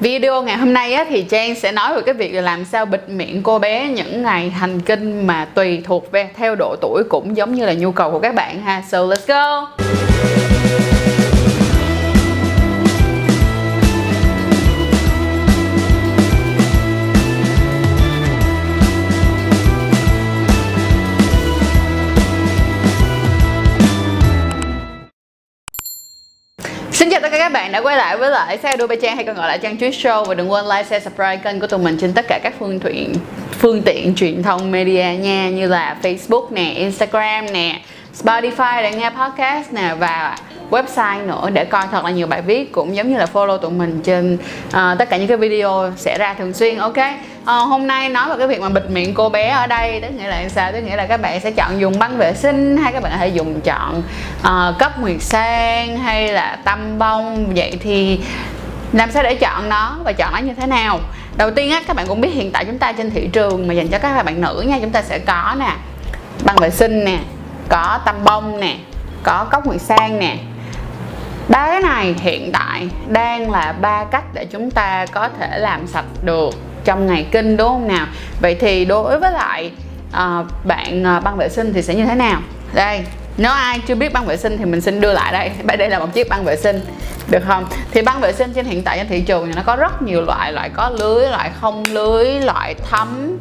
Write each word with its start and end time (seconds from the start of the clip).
Video 0.00 0.42
ngày 0.42 0.56
hôm 0.56 0.72
nay 0.72 0.92
á, 0.92 1.04
thì 1.08 1.22
Trang 1.22 1.54
sẽ 1.54 1.72
nói 1.72 1.94
về 1.94 2.02
cái 2.06 2.14
việc 2.14 2.32
là 2.32 2.40
làm 2.40 2.64
sao 2.64 2.86
bịt 2.86 3.08
miệng 3.08 3.42
cô 3.42 3.58
bé 3.58 3.88
những 3.88 4.22
ngày 4.22 4.50
hành 4.50 4.80
kinh 4.80 5.26
mà 5.26 5.44
tùy 5.44 5.82
thuộc 5.84 6.12
về 6.12 6.28
theo 6.36 6.54
độ 6.54 6.76
tuổi 6.80 7.02
cũng 7.08 7.36
giống 7.36 7.54
như 7.54 7.66
là 7.66 7.72
nhu 7.72 7.92
cầu 7.92 8.10
của 8.10 8.18
các 8.18 8.34
bạn 8.34 8.60
ha. 8.60 8.82
So 8.88 8.98
let's 8.98 9.26
go. 9.26 9.68
Tất 27.26 27.32
cả 27.32 27.38
các 27.38 27.52
bạn 27.52 27.72
đã 27.72 27.80
quay 27.80 27.96
lại 27.96 28.16
với 28.16 28.30
lại 28.30 28.58
xe 28.58 28.76
đua 28.76 28.86
Trang 29.02 29.16
hay 29.16 29.24
còn 29.24 29.36
gọi 29.36 29.48
là 29.48 29.56
Trang 29.56 29.76
Chuyết 29.76 29.90
Show 29.90 30.24
và 30.24 30.34
đừng 30.34 30.52
quên 30.52 30.64
like, 30.64 30.82
share, 30.82 31.00
subscribe 31.00 31.36
kênh 31.36 31.60
của 31.60 31.66
tụi 31.66 31.80
mình 31.80 31.98
trên 32.00 32.12
tất 32.12 32.24
cả 32.28 32.40
các 32.42 32.54
phương 32.58 32.80
tiện 32.80 33.14
phương 33.58 33.82
tiện 33.82 34.14
truyền 34.14 34.42
thông 34.42 34.70
media 34.70 35.04
nha 35.20 35.50
như 35.50 35.68
là 35.68 35.96
Facebook 36.02 36.46
nè, 36.50 36.72
Instagram 36.76 37.52
nè, 37.52 37.80
Spotify 38.22 38.82
để 38.82 38.92
nghe 38.92 39.10
podcast 39.10 39.72
nè 39.72 39.94
và 39.98 40.36
website 40.70 41.26
nữa 41.26 41.50
để 41.52 41.64
coi 41.64 41.82
thật 41.90 42.04
là 42.04 42.10
nhiều 42.10 42.26
bài 42.26 42.42
viết 42.42 42.72
cũng 42.72 42.96
giống 42.96 43.10
như 43.10 43.18
là 43.18 43.26
follow 43.32 43.58
tụi 43.58 43.70
mình 43.70 44.00
trên 44.04 44.38
uh, 44.66 44.98
tất 44.98 45.10
cả 45.10 45.16
những 45.16 45.28
cái 45.28 45.36
video 45.36 45.92
sẽ 45.96 46.18
ra 46.18 46.34
thường 46.34 46.52
xuyên 46.52 46.78
ok? 46.78 46.96
Uh, 47.42 47.46
hôm 47.46 47.86
nay 47.86 48.08
nói 48.08 48.28
về 48.28 48.34
cái 48.38 48.48
việc 48.48 48.60
mà 48.60 48.68
bịt 48.68 48.90
miệng 48.90 49.14
cô 49.14 49.28
bé 49.28 49.48
ở 49.48 49.66
đây 49.66 50.00
tức 50.00 50.08
nghĩa 50.08 50.28
là 50.28 50.48
sao? 50.48 50.72
Tức 50.72 50.80
nghĩa 50.80 50.96
là 50.96 51.06
các 51.06 51.20
bạn 51.20 51.40
sẽ 51.40 51.50
chọn 51.50 51.80
dùng 51.80 51.98
băng 51.98 52.16
vệ 52.18 52.34
sinh 52.34 52.76
hay 52.76 52.92
các 52.92 53.02
bạn 53.02 53.12
có 53.12 53.18
thể 53.18 53.28
dùng 53.28 53.60
chọn 53.60 54.02
ờ, 54.42 54.72
uh, 54.72 54.78
cấp 54.78 55.00
nguyệt 55.00 55.22
sang 55.22 55.96
hay 55.96 56.28
là 56.28 56.58
tăm 56.64 56.98
bông. 56.98 57.52
Vậy 57.56 57.78
thì 57.80 58.20
làm 58.92 59.10
sao 59.10 59.22
để 59.22 59.34
chọn 59.34 59.68
nó 59.68 59.96
và 60.04 60.12
chọn 60.12 60.32
nó 60.32 60.38
như 60.38 60.54
thế 60.54 60.66
nào? 60.66 61.00
Đầu 61.36 61.50
tiên 61.50 61.70
á 61.70 61.82
các 61.86 61.96
bạn 61.96 62.06
cũng 62.06 62.20
biết 62.20 62.34
hiện 62.34 62.52
tại 62.52 62.64
chúng 62.64 62.78
ta 62.78 62.92
trên 62.92 63.10
thị 63.10 63.28
trường 63.32 63.68
mà 63.68 63.74
dành 63.74 63.88
cho 63.88 63.98
các 63.98 64.22
bạn 64.22 64.40
nữ 64.40 64.64
nha 64.66 64.78
chúng 64.80 64.90
ta 64.90 65.02
sẽ 65.02 65.18
có 65.18 65.54
nè 65.58 65.72
băng 66.44 66.56
vệ 66.56 66.70
sinh 66.70 67.04
nè 67.04 67.18
có 67.68 67.98
tăm 68.04 68.14
bông 68.24 68.60
nè 68.60 68.76
có 69.22 69.46
cốc 69.50 69.66
nguyệt 69.66 69.80
sang 69.80 70.18
nè 70.18 70.36
ba 71.48 71.80
này 71.82 72.14
hiện 72.20 72.52
tại 72.52 72.88
đang 73.08 73.50
là 73.50 73.74
ba 73.80 74.04
cách 74.04 74.24
để 74.34 74.44
chúng 74.44 74.70
ta 74.70 75.06
có 75.12 75.28
thể 75.38 75.58
làm 75.58 75.86
sạch 75.86 76.04
được 76.22 76.54
trong 76.84 77.06
ngày 77.06 77.26
kinh 77.32 77.56
đúng 77.56 77.68
không 77.68 77.88
nào? 77.88 78.06
Vậy 78.40 78.56
thì 78.60 78.84
đối 78.84 79.18
với 79.18 79.32
lại 79.32 79.72
uh, 80.08 80.46
bạn 80.64 81.04
ờ, 81.04 81.16
uh, 81.16 81.24
băng 81.24 81.36
vệ 81.36 81.48
sinh 81.48 81.72
thì 81.72 81.82
sẽ 81.82 81.94
như 81.94 82.04
thế 82.04 82.14
nào? 82.14 82.40
Đây 82.74 83.04
nếu 83.36 83.52
ai 83.52 83.80
chưa 83.86 83.94
biết 83.94 84.12
băng 84.12 84.26
vệ 84.26 84.36
sinh 84.36 84.58
thì 84.58 84.64
mình 84.64 84.80
xin 84.80 85.00
đưa 85.00 85.12
lại 85.12 85.32
đây. 85.32 85.76
Đây 85.76 85.88
là 85.88 85.98
một 85.98 86.14
chiếc 86.14 86.28
băng 86.28 86.44
vệ 86.44 86.56
sinh 86.56 86.80
được 87.28 87.42
không? 87.46 87.66
Thì 87.90 88.02
băng 88.02 88.20
vệ 88.20 88.32
sinh 88.32 88.52
trên 88.52 88.64
hiện 88.64 88.82
tại 88.82 88.98
trên 88.98 89.08
thị 89.08 89.20
trường 89.20 89.46
thì 89.46 89.52
nó 89.56 89.62
có 89.66 89.76
rất 89.76 90.02
nhiều 90.02 90.22
loại 90.22 90.52
loại 90.52 90.70
có 90.74 90.90
lưới 90.90 91.28
loại 91.30 91.50
không 91.60 91.82
lưới 91.90 92.40
loại 92.40 92.74
thấm 92.90 93.38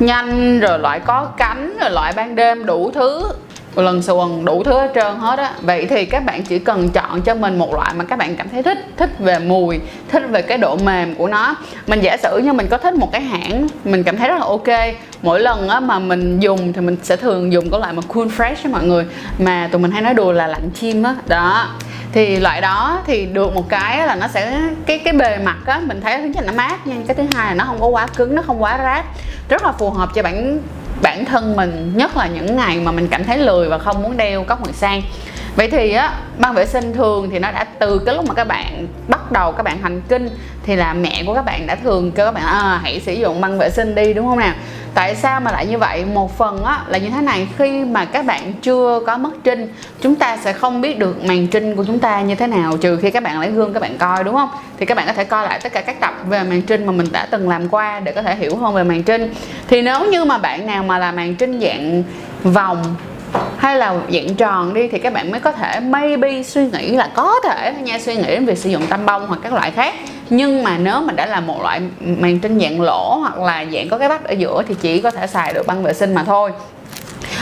nhanh 0.00 0.60
rồi 0.60 0.78
loại 0.78 1.00
có 1.00 1.28
cánh 1.36 1.78
rồi 1.80 1.90
loại 1.90 2.12
ban 2.16 2.36
đêm 2.36 2.66
đủ 2.66 2.90
thứ 2.94 3.32
lần 3.80 4.02
xuồng 4.02 4.44
đủ 4.44 4.62
thứ 4.62 4.72
hết 4.72 4.92
trơn 4.94 5.16
hết 5.18 5.38
á. 5.38 5.52
Vậy 5.60 5.86
thì 5.86 6.04
các 6.04 6.24
bạn 6.24 6.42
chỉ 6.42 6.58
cần 6.58 6.88
chọn 6.90 7.22
cho 7.22 7.34
mình 7.34 7.58
một 7.58 7.74
loại 7.74 7.92
mà 7.96 8.04
các 8.04 8.18
bạn 8.18 8.36
cảm 8.36 8.48
thấy 8.48 8.62
thích 8.62 8.78
thích 8.96 9.10
về 9.18 9.38
mùi, 9.38 9.80
thích 10.08 10.22
về 10.30 10.42
cái 10.42 10.58
độ 10.58 10.76
mềm 10.76 11.14
của 11.14 11.28
nó. 11.28 11.54
Mình 11.86 12.00
giả 12.00 12.16
sử 12.22 12.38
như 12.38 12.52
mình 12.52 12.66
có 12.70 12.78
thích 12.78 12.94
một 12.94 13.12
cái 13.12 13.20
hãng, 13.20 13.66
mình 13.84 14.02
cảm 14.02 14.16
thấy 14.16 14.28
rất 14.28 14.38
là 14.38 14.46
ok. 14.46 14.94
Mỗi 15.22 15.40
lần 15.40 15.68
á 15.68 15.80
mà 15.80 15.98
mình 15.98 16.40
dùng 16.40 16.72
thì 16.72 16.80
mình 16.80 16.96
sẽ 17.02 17.16
thường 17.16 17.52
dùng 17.52 17.70
cái 17.70 17.80
loại 17.80 17.92
mà 17.92 18.02
cool 18.08 18.26
fresh 18.26 18.56
á 18.64 18.70
mọi 18.70 18.84
người. 18.84 19.06
Mà 19.38 19.68
tụi 19.72 19.80
mình 19.80 19.90
hay 19.90 20.02
nói 20.02 20.14
đùa 20.14 20.32
là 20.32 20.46
lạnh 20.46 20.70
chim 20.74 21.02
á. 21.02 21.14
Đó. 21.26 21.36
đó 21.36 21.68
thì 22.12 22.36
loại 22.36 22.60
đó 22.60 23.00
thì 23.06 23.26
được 23.26 23.54
một 23.54 23.68
cái 23.68 24.06
là 24.06 24.14
nó 24.14 24.28
sẽ, 24.28 24.60
cái 24.86 24.98
cái 24.98 25.12
bề 25.12 25.38
mặt 25.38 25.56
á, 25.66 25.80
mình 25.84 26.00
thấy 26.00 26.18
thứ 26.18 26.24
nhất 26.24 26.44
là 26.44 26.52
nó 26.52 26.56
mát 26.56 26.86
nha. 26.86 26.94
Cái 27.06 27.16
thứ 27.16 27.22
hai 27.34 27.46
là 27.46 27.54
nó 27.54 27.64
không 27.64 27.80
có 27.80 27.86
quá 27.86 28.06
cứng, 28.16 28.34
nó 28.34 28.42
không 28.42 28.62
quá 28.62 28.78
rát. 28.82 29.04
Rất 29.48 29.62
là 29.64 29.72
phù 29.72 29.90
hợp 29.90 30.08
cho 30.14 30.22
bạn 30.22 30.58
bản 31.02 31.24
thân 31.24 31.56
mình, 31.56 31.92
nhất 31.96 32.16
là 32.16 32.26
những 32.26 32.56
ngày 32.56 32.80
mà 32.80 32.92
mình 32.92 33.08
cảm 33.08 33.24
thấy 33.24 33.38
lười 33.38 33.68
và 33.68 33.78
không 33.78 34.02
muốn 34.02 34.16
đeo 34.16 34.44
cốc 34.44 34.64
nguyệt 34.64 34.74
sang 34.74 35.02
vậy 35.56 35.68
thì 35.70 35.92
á 35.92 36.14
băng 36.38 36.54
vệ 36.54 36.66
sinh 36.66 36.92
thường 36.92 37.30
thì 37.30 37.38
nó 37.38 37.52
đã 37.52 37.64
từ 37.64 37.98
cái 37.98 38.14
lúc 38.14 38.24
mà 38.28 38.34
các 38.34 38.44
bạn 38.44 38.86
bắt 39.08 39.32
đầu 39.32 39.52
các 39.52 39.62
bạn 39.62 39.78
hành 39.82 40.00
kinh 40.08 40.28
thì 40.62 40.76
là 40.76 40.94
mẹ 40.94 41.22
của 41.26 41.34
các 41.34 41.44
bạn 41.44 41.66
đã 41.66 41.74
thường 41.74 42.12
kêu 42.12 42.26
các 42.26 42.32
bạn 42.32 42.44
à, 42.44 42.80
hãy 42.82 43.00
sử 43.00 43.12
dụng 43.12 43.40
băng 43.40 43.58
vệ 43.58 43.70
sinh 43.70 43.94
đi 43.94 44.14
đúng 44.14 44.26
không 44.26 44.38
nào? 44.38 44.54
Tại 44.94 45.14
sao 45.14 45.40
mà 45.40 45.52
lại 45.52 45.66
như 45.66 45.78
vậy? 45.78 46.04
Một 46.04 46.38
phần 46.38 46.64
á 46.64 46.84
là 46.88 46.98
như 46.98 47.10
thế 47.10 47.20
này 47.20 47.48
khi 47.58 47.84
mà 47.84 48.04
các 48.04 48.26
bạn 48.26 48.52
chưa 48.62 49.00
có 49.06 49.18
mất 49.18 49.30
trinh 49.44 49.74
chúng 50.00 50.14
ta 50.14 50.36
sẽ 50.36 50.52
không 50.52 50.80
biết 50.80 50.98
được 50.98 51.24
màn 51.24 51.46
trinh 51.46 51.76
của 51.76 51.84
chúng 51.84 51.98
ta 51.98 52.20
như 52.20 52.34
thế 52.34 52.46
nào 52.46 52.76
trừ 52.76 52.96
khi 52.96 53.10
các 53.10 53.22
bạn 53.22 53.40
lấy 53.40 53.50
gương 53.50 53.72
các 53.72 53.80
bạn 53.80 53.98
coi 53.98 54.24
đúng 54.24 54.34
không? 54.34 54.48
Thì 54.78 54.86
các 54.86 54.96
bạn 54.96 55.06
có 55.06 55.12
thể 55.12 55.24
coi 55.24 55.44
lại 55.44 55.60
tất 55.62 55.72
cả 55.72 55.80
các 55.80 56.00
tập 56.00 56.14
về 56.28 56.42
màn 56.42 56.62
trinh 56.62 56.86
mà 56.86 56.92
mình 56.92 57.06
đã 57.12 57.26
từng 57.30 57.48
làm 57.48 57.68
qua 57.68 58.00
để 58.00 58.12
có 58.12 58.22
thể 58.22 58.36
hiểu 58.36 58.56
hơn 58.56 58.74
về 58.74 58.84
màn 58.84 59.02
trinh. 59.02 59.34
Thì 59.68 59.82
nếu 59.82 60.10
như 60.10 60.24
mà 60.24 60.38
bạn 60.38 60.66
nào 60.66 60.82
mà 60.82 60.98
là 60.98 61.12
màn 61.12 61.34
trinh 61.34 61.60
dạng 61.60 62.02
vòng 62.42 62.84
hay 63.62 63.76
là 63.76 63.94
dạng 64.12 64.34
tròn 64.34 64.74
đi 64.74 64.88
thì 64.88 64.98
các 64.98 65.12
bạn 65.12 65.30
mới 65.30 65.40
có 65.40 65.52
thể 65.52 65.80
maybe 65.80 66.42
suy 66.42 66.66
nghĩ 66.66 66.96
là 66.96 67.08
có 67.14 67.34
thể 67.44 67.74
nha, 67.80 67.98
suy 67.98 68.16
nghĩ 68.16 68.26
đến 68.26 68.46
việc 68.46 68.58
sử 68.58 68.70
dụng 68.70 68.86
tăm 68.86 69.06
bông 69.06 69.26
hoặc 69.26 69.40
các 69.42 69.52
loại 69.52 69.70
khác. 69.70 69.94
Nhưng 70.30 70.62
mà 70.62 70.78
nếu 70.78 71.00
mình 71.00 71.16
đã 71.16 71.26
là 71.26 71.40
một 71.40 71.62
loại 71.62 71.80
màn 72.00 72.38
trinh 72.38 72.60
dạng 72.60 72.80
lỗ 72.80 73.14
hoặc 73.14 73.38
là 73.38 73.64
dạng 73.72 73.88
có 73.88 73.98
cái 73.98 74.08
vách 74.08 74.24
ở 74.24 74.32
giữa 74.32 74.62
thì 74.68 74.74
chỉ 74.80 75.00
có 75.00 75.10
thể 75.10 75.26
xài 75.26 75.52
được 75.52 75.66
băng 75.66 75.82
vệ 75.82 75.92
sinh 75.92 76.14
mà 76.14 76.24
thôi. 76.24 76.52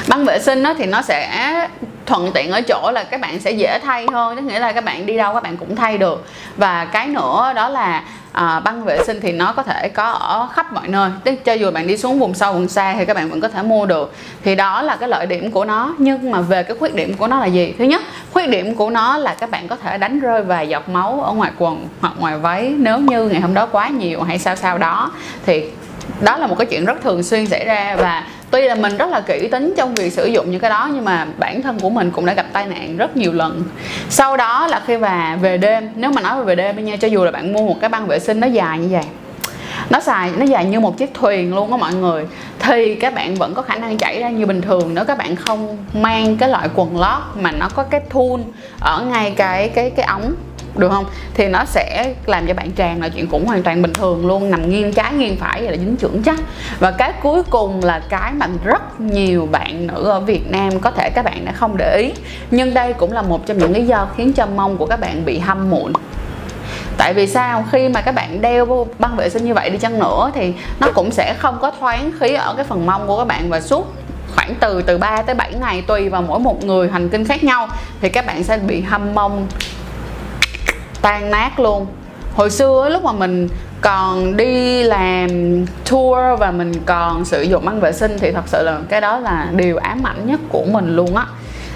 Băng 0.09 0.25
vệ 0.25 0.39
sinh 0.39 0.63
đó 0.63 0.75
thì 0.79 0.87
nó 0.87 1.03
sẽ 1.03 1.69
thuận 2.07 2.31
tiện 2.35 2.51
ở 2.51 2.61
chỗ 2.61 2.91
là 2.91 3.05
các 3.05 3.21
bạn 3.21 3.41
sẽ 3.41 3.51
dễ 3.51 3.79
thay 3.85 4.07
hơn 4.13 4.37
tức 4.37 4.43
nghĩa 4.43 4.59
là 4.59 4.73
các 4.73 4.85
bạn 4.85 5.07
đi 5.07 5.17
đâu 5.17 5.35
các 5.35 5.43
bạn 5.43 5.57
cũng 5.57 5.77
thay 5.77 5.99
được. 5.99 6.27
Và 6.57 6.85
cái 6.85 7.07
nữa 7.07 7.53
đó 7.55 7.69
là 7.69 8.03
à, 8.33 8.61
băng 8.61 8.85
vệ 8.85 8.99
sinh 9.07 9.21
thì 9.23 9.33
nó 9.33 9.53
có 9.53 9.63
thể 9.63 9.89
có 9.89 10.11
ở 10.11 10.49
khắp 10.53 10.73
mọi 10.73 10.89
nơi. 10.89 11.11
Tức 11.25 11.35
cho 11.45 11.53
dù 11.53 11.71
bạn 11.71 11.87
đi 11.87 11.97
xuống 11.97 12.19
vùng 12.19 12.35
sâu 12.35 12.53
vùng 12.53 12.69
xa 12.69 12.95
thì 12.99 13.05
các 13.05 13.15
bạn 13.15 13.31
vẫn 13.31 13.41
có 13.41 13.49
thể 13.49 13.63
mua 13.63 13.87
được. 13.87 14.15
Thì 14.43 14.55
đó 14.55 14.83
là 14.83 14.97
cái 14.97 15.09
lợi 15.09 15.27
điểm 15.27 15.51
của 15.51 15.65
nó. 15.65 15.95
Nhưng 15.99 16.31
mà 16.31 16.41
về 16.41 16.63
cái 16.63 16.77
khuyết 16.77 16.95
điểm 16.95 17.15
của 17.17 17.27
nó 17.27 17.41
là 17.41 17.47
gì? 17.47 17.75
Thứ 17.79 17.85
nhất 17.85 18.03
khuyết 18.33 18.47
điểm 18.47 18.75
của 18.75 18.91
nó 18.91 19.17
là 19.17 19.35
các 19.35 19.51
bạn 19.51 19.69
có 19.69 19.77
thể 19.77 19.99
đánh 19.99 20.21
rơi 20.21 20.43
vài 20.43 20.69
giọt 20.69 20.89
máu 20.89 21.23
ở 21.27 21.33
ngoài 21.33 21.51
quần 21.59 21.89
hoặc 22.01 22.13
ngoài 22.19 22.39
váy. 22.39 22.75
Nếu 22.79 22.99
như 22.99 23.29
ngày 23.29 23.41
hôm 23.41 23.55
đó 23.55 23.67
quá 23.67 23.89
nhiều 23.89 24.23
hay 24.23 24.39
sao 24.39 24.57
sao 24.57 24.79
đó 24.79 25.11
thì 25.47 25.65
đó 26.21 26.37
là 26.37 26.47
một 26.47 26.59
cái 26.59 26.67
chuyện 26.67 26.85
rất 26.85 27.03
thường 27.03 27.23
xuyên 27.23 27.47
xảy 27.47 27.65
ra. 27.65 27.97
Và 27.99 28.25
tuy 28.51 28.63
là 28.63 28.75
mình 28.75 28.97
rất 28.97 29.09
là 29.09 29.21
kỹ 29.21 29.49
tính 29.49 29.75
trong 29.77 29.95
việc 29.95 30.13
sử 30.13 30.27
dụng 30.27 30.51
những 30.51 30.61
cái 30.61 30.71
đó, 30.71 30.91
nhưng 30.95 31.05
mà 31.05 31.27
bản 31.39 31.63
thân 31.63 31.81
của 31.81 31.91
mình 31.91 32.11
cũng 32.11 32.27
đã 32.27 32.35
gặp 32.35 32.47
tai 32.53 32.67
nạn 32.67 32.97
rất 32.97 33.17
nhiều 33.17 33.33
lần. 33.33 33.63
Sau 34.09 34.37
đó 34.37 34.67
là 34.67 34.83
khi 34.87 34.99
mà 34.99 35.37
về 35.37 35.59
đêm, 35.59 35.89
nếu 35.95 36.11
mà 36.11 36.23
nói 36.23 36.45
về 36.45 36.55
đêm 36.55 36.85
nha, 36.85 36.97
cho 36.97 37.09
dù 37.09 37.25
là 37.25 37.31
bạn 37.31 37.53
mua 37.53 37.67
một 37.67 37.77
cái 37.81 37.91
băng 37.91 38.07
vệ 38.07 38.19
sinh 38.19 38.41
nó 38.41 38.47
dài 38.47 38.79
như 38.79 38.89
vậy, 38.91 39.05
nó 39.91 40.01
xài, 40.01 40.31
nó 40.37 40.45
dài 40.45 40.65
như 40.65 40.81
một 40.81 40.99
chiếc 40.99 41.15
thuyền 41.15 41.55
luôn 41.55 41.71
á 41.71 41.77
mọi 41.77 41.95
người, 41.95 42.27
thì 42.59 42.95
các 42.95 43.15
bạn 43.15 43.35
vẫn 43.35 43.55
có 43.55 43.63
khả 43.63 43.75
năng 43.77 43.99
chảy 43.99 44.21
ra 44.21 44.29
như 44.29 44.47
bình 44.47 44.63
thường 44.63 44.95
nếu 44.95 45.05
các 45.05 45.19
bạn 45.19 45.37
không 45.37 45.77
mang 45.95 46.37
cái 46.37 46.49
loại 46.49 46.69
quần 46.75 47.01
lót 47.01 47.23
mà 47.41 47.53
nó 47.53 47.69
có 47.75 47.83
cái 47.83 48.01
thun 48.11 48.43
ở 48.81 49.03
ngay 49.03 49.31
cái 49.37 49.69
cái 49.69 49.91
cái 49.91 50.07
ống 50.07 50.35
được 50.77 50.89
không? 50.89 51.05
Thì 51.35 51.49
nó 51.49 51.65
sẽ 51.65 52.15
làm 52.27 52.47
cho 52.47 52.55
bạn 52.55 52.71
tràn 52.71 53.01
là 53.01 53.09
chuyện 53.09 53.27
cũng 53.27 53.47
hoàn 53.47 53.63
toàn 53.63 53.83
bình 53.83 53.93
thường 53.93 54.27
luôn, 54.27 54.51
nằm 54.51 54.71
nghiêng 54.71 54.93
trái 54.93 55.13
nghiêng 55.13 55.37
phải 55.37 55.63
vậy 55.63 55.71
là 55.71 55.77
dính 55.77 55.97
trưởng 55.97 56.23
chắc. 56.23 56.41
Và 56.79 56.91
cái 56.91 57.13
cuối 57.23 57.43
cùng 57.51 57.85
là 57.85 58.01
cái 58.09 58.33
mà 58.33 58.47
rất 58.65 59.01
nhiều 59.01 59.49
bạn 59.51 59.87
nữ 59.87 60.05
ở 60.05 60.21
Việt 60.21 60.51
Nam, 60.51 60.81
có 60.81 60.91
thể 60.91 61.11
các 61.11 61.25
bạn 61.25 61.45
đã 61.45 61.53
không 61.53 61.77
để 61.77 61.97
ý, 61.97 62.13
nhưng 62.51 62.75
đây 62.75 62.93
cũng 62.93 63.13
là 63.13 63.23
một 63.23 63.47
trong 63.47 63.59
những 63.59 63.73
lý 63.73 63.87
do 63.87 64.09
khiến 64.17 64.33
cho 64.33 64.47
mông 64.47 64.77
của 64.77 64.87
các 64.87 65.01
bạn 65.01 65.25
bị 65.25 65.39
hâm 65.39 65.71
mụn. 65.71 65.93
Tại 66.97 67.15
vì 67.15 67.27
sao? 67.27 67.65
Khi 67.73 67.89
mà 67.89 68.01
các 68.01 68.15
bạn 68.15 68.41
đeo 68.41 68.87
băng 68.99 69.17
vệ 69.17 69.29
sinh 69.29 69.45
như 69.45 69.55
vậy 69.55 69.71
đi 69.71 69.79
chăng 69.79 69.99
nữa 69.99 70.31
thì 70.35 70.53
nó 70.81 70.89
cũng 70.95 71.11
sẽ 71.11 71.35
không 71.39 71.59
có 71.61 71.71
thoáng 71.81 72.13
khí 72.21 72.35
ở 72.35 72.55
cái 72.55 72.65
phần 72.65 72.87
mông 72.87 73.07
của 73.07 73.19
các 73.19 73.25
bạn 73.25 73.51
và 73.51 73.61
suốt 73.61 73.95
khoảng 74.35 74.55
từ 74.61 74.83
từ 74.83 74.99
3 74.99 75.23
tới 75.23 75.35
7 75.35 75.53
ngày 75.61 75.83
tùy 75.83 76.09
vào 76.09 76.23
mỗi 76.23 76.39
một 76.39 76.65
người, 76.65 76.89
hành 76.91 77.09
kinh 77.09 77.25
khác 77.25 77.45
nhau, 77.45 77.69
thì 78.01 78.09
các 78.09 78.27
bạn 78.27 78.45
sẽ 78.45 78.59
bị 78.59 78.81
hâm 78.81 79.15
mông 79.15 79.47
tan 81.03 81.31
nát 81.31 81.61
luôn. 81.61 81.87
Hồi 82.35 82.51
xưa 82.51 82.89
lúc 82.93 83.05
mà 83.05 83.13
mình 83.13 83.49
còn 83.81 84.37
đi 84.37 84.83
làm 84.83 85.29
tour 85.91 86.19
và 86.39 86.51
mình 86.51 86.73
còn 86.87 87.25
sử 87.25 87.43
dụng 87.43 87.65
băng 87.65 87.81
vệ 87.81 87.93
sinh 87.93 88.17
thì 88.21 88.33
thật 88.33 88.45
sự 88.47 88.63
là 88.63 88.79
cái 88.89 89.01
đó 89.01 89.19
là 89.19 89.49
điều 89.57 89.77
ám 89.77 90.07
ảnh 90.07 90.27
nhất 90.27 90.41
của 90.49 90.65
mình 90.65 90.97
luôn 90.97 91.17
á. 91.17 91.27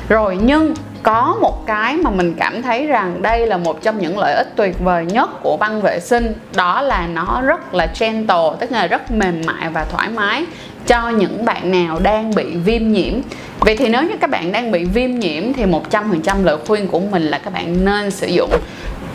Rồi 0.09 0.39
nhưng 0.43 0.75
có 1.03 1.37
một 1.41 1.67
cái 1.67 1.97
mà 1.97 2.11
mình 2.11 2.35
cảm 2.35 2.63
thấy 2.63 2.87
rằng 2.87 3.23
đây 3.23 3.47
là 3.47 3.57
một 3.57 3.83
trong 3.83 3.99
những 3.99 4.19
lợi 4.19 4.35
ích 4.35 4.53
tuyệt 4.57 4.81
vời 4.81 5.05
nhất 5.05 5.31
của 5.43 5.57
băng 5.57 5.81
vệ 5.81 6.01
sinh, 6.01 6.33
đó 6.55 6.81
là 6.83 7.07
nó 7.07 7.43
rất 7.47 7.75
là 7.75 7.89
gentle, 8.01 8.51
tức 8.61 8.73
là 8.73 8.87
rất 8.87 9.11
mềm 9.11 9.43
mại 9.47 9.69
và 9.71 9.85
thoải 9.85 10.09
mái 10.09 10.45
cho 10.87 11.09
những 11.09 11.45
bạn 11.45 11.71
nào 11.71 11.99
đang 11.99 12.35
bị 12.35 12.45
viêm 12.45 12.93
nhiễm. 12.93 13.15
Vậy 13.61 13.77
thì 13.77 13.89
nếu 13.89 14.03
như 14.03 14.17
các 14.21 14.31
bạn 14.31 14.53
đang 14.53 14.73
bị 14.73 14.85
viêm 14.85 15.19
nhiễm 15.19 15.53
thì 15.53 15.65
100% 15.65 16.45
lời 16.45 16.57
khuyên 16.67 16.89
của 16.89 17.01
mình 17.01 17.23
là 17.23 17.39
các 17.39 17.53
bạn 17.53 17.85
nên 17.85 18.11
sử 18.11 18.27
dụng 18.27 18.51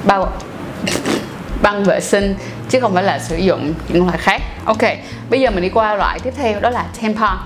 bao 0.03 0.33
băng 1.61 1.83
vệ 1.83 1.99
sinh, 1.99 2.35
chứ 2.69 2.79
không 2.79 2.93
phải 2.93 3.03
là 3.03 3.19
sử 3.19 3.37
dụng 3.37 3.73
những 3.87 4.05
loại 4.05 4.17
khác. 4.17 4.41
Ok, 4.65 4.81
bây 5.29 5.41
giờ 5.41 5.51
mình 5.51 5.63
đi 5.63 5.69
qua 5.69 5.95
loại 5.95 6.19
tiếp 6.19 6.33
theo, 6.37 6.59
đó 6.59 6.69
là 6.69 6.85
tampon. 7.01 7.37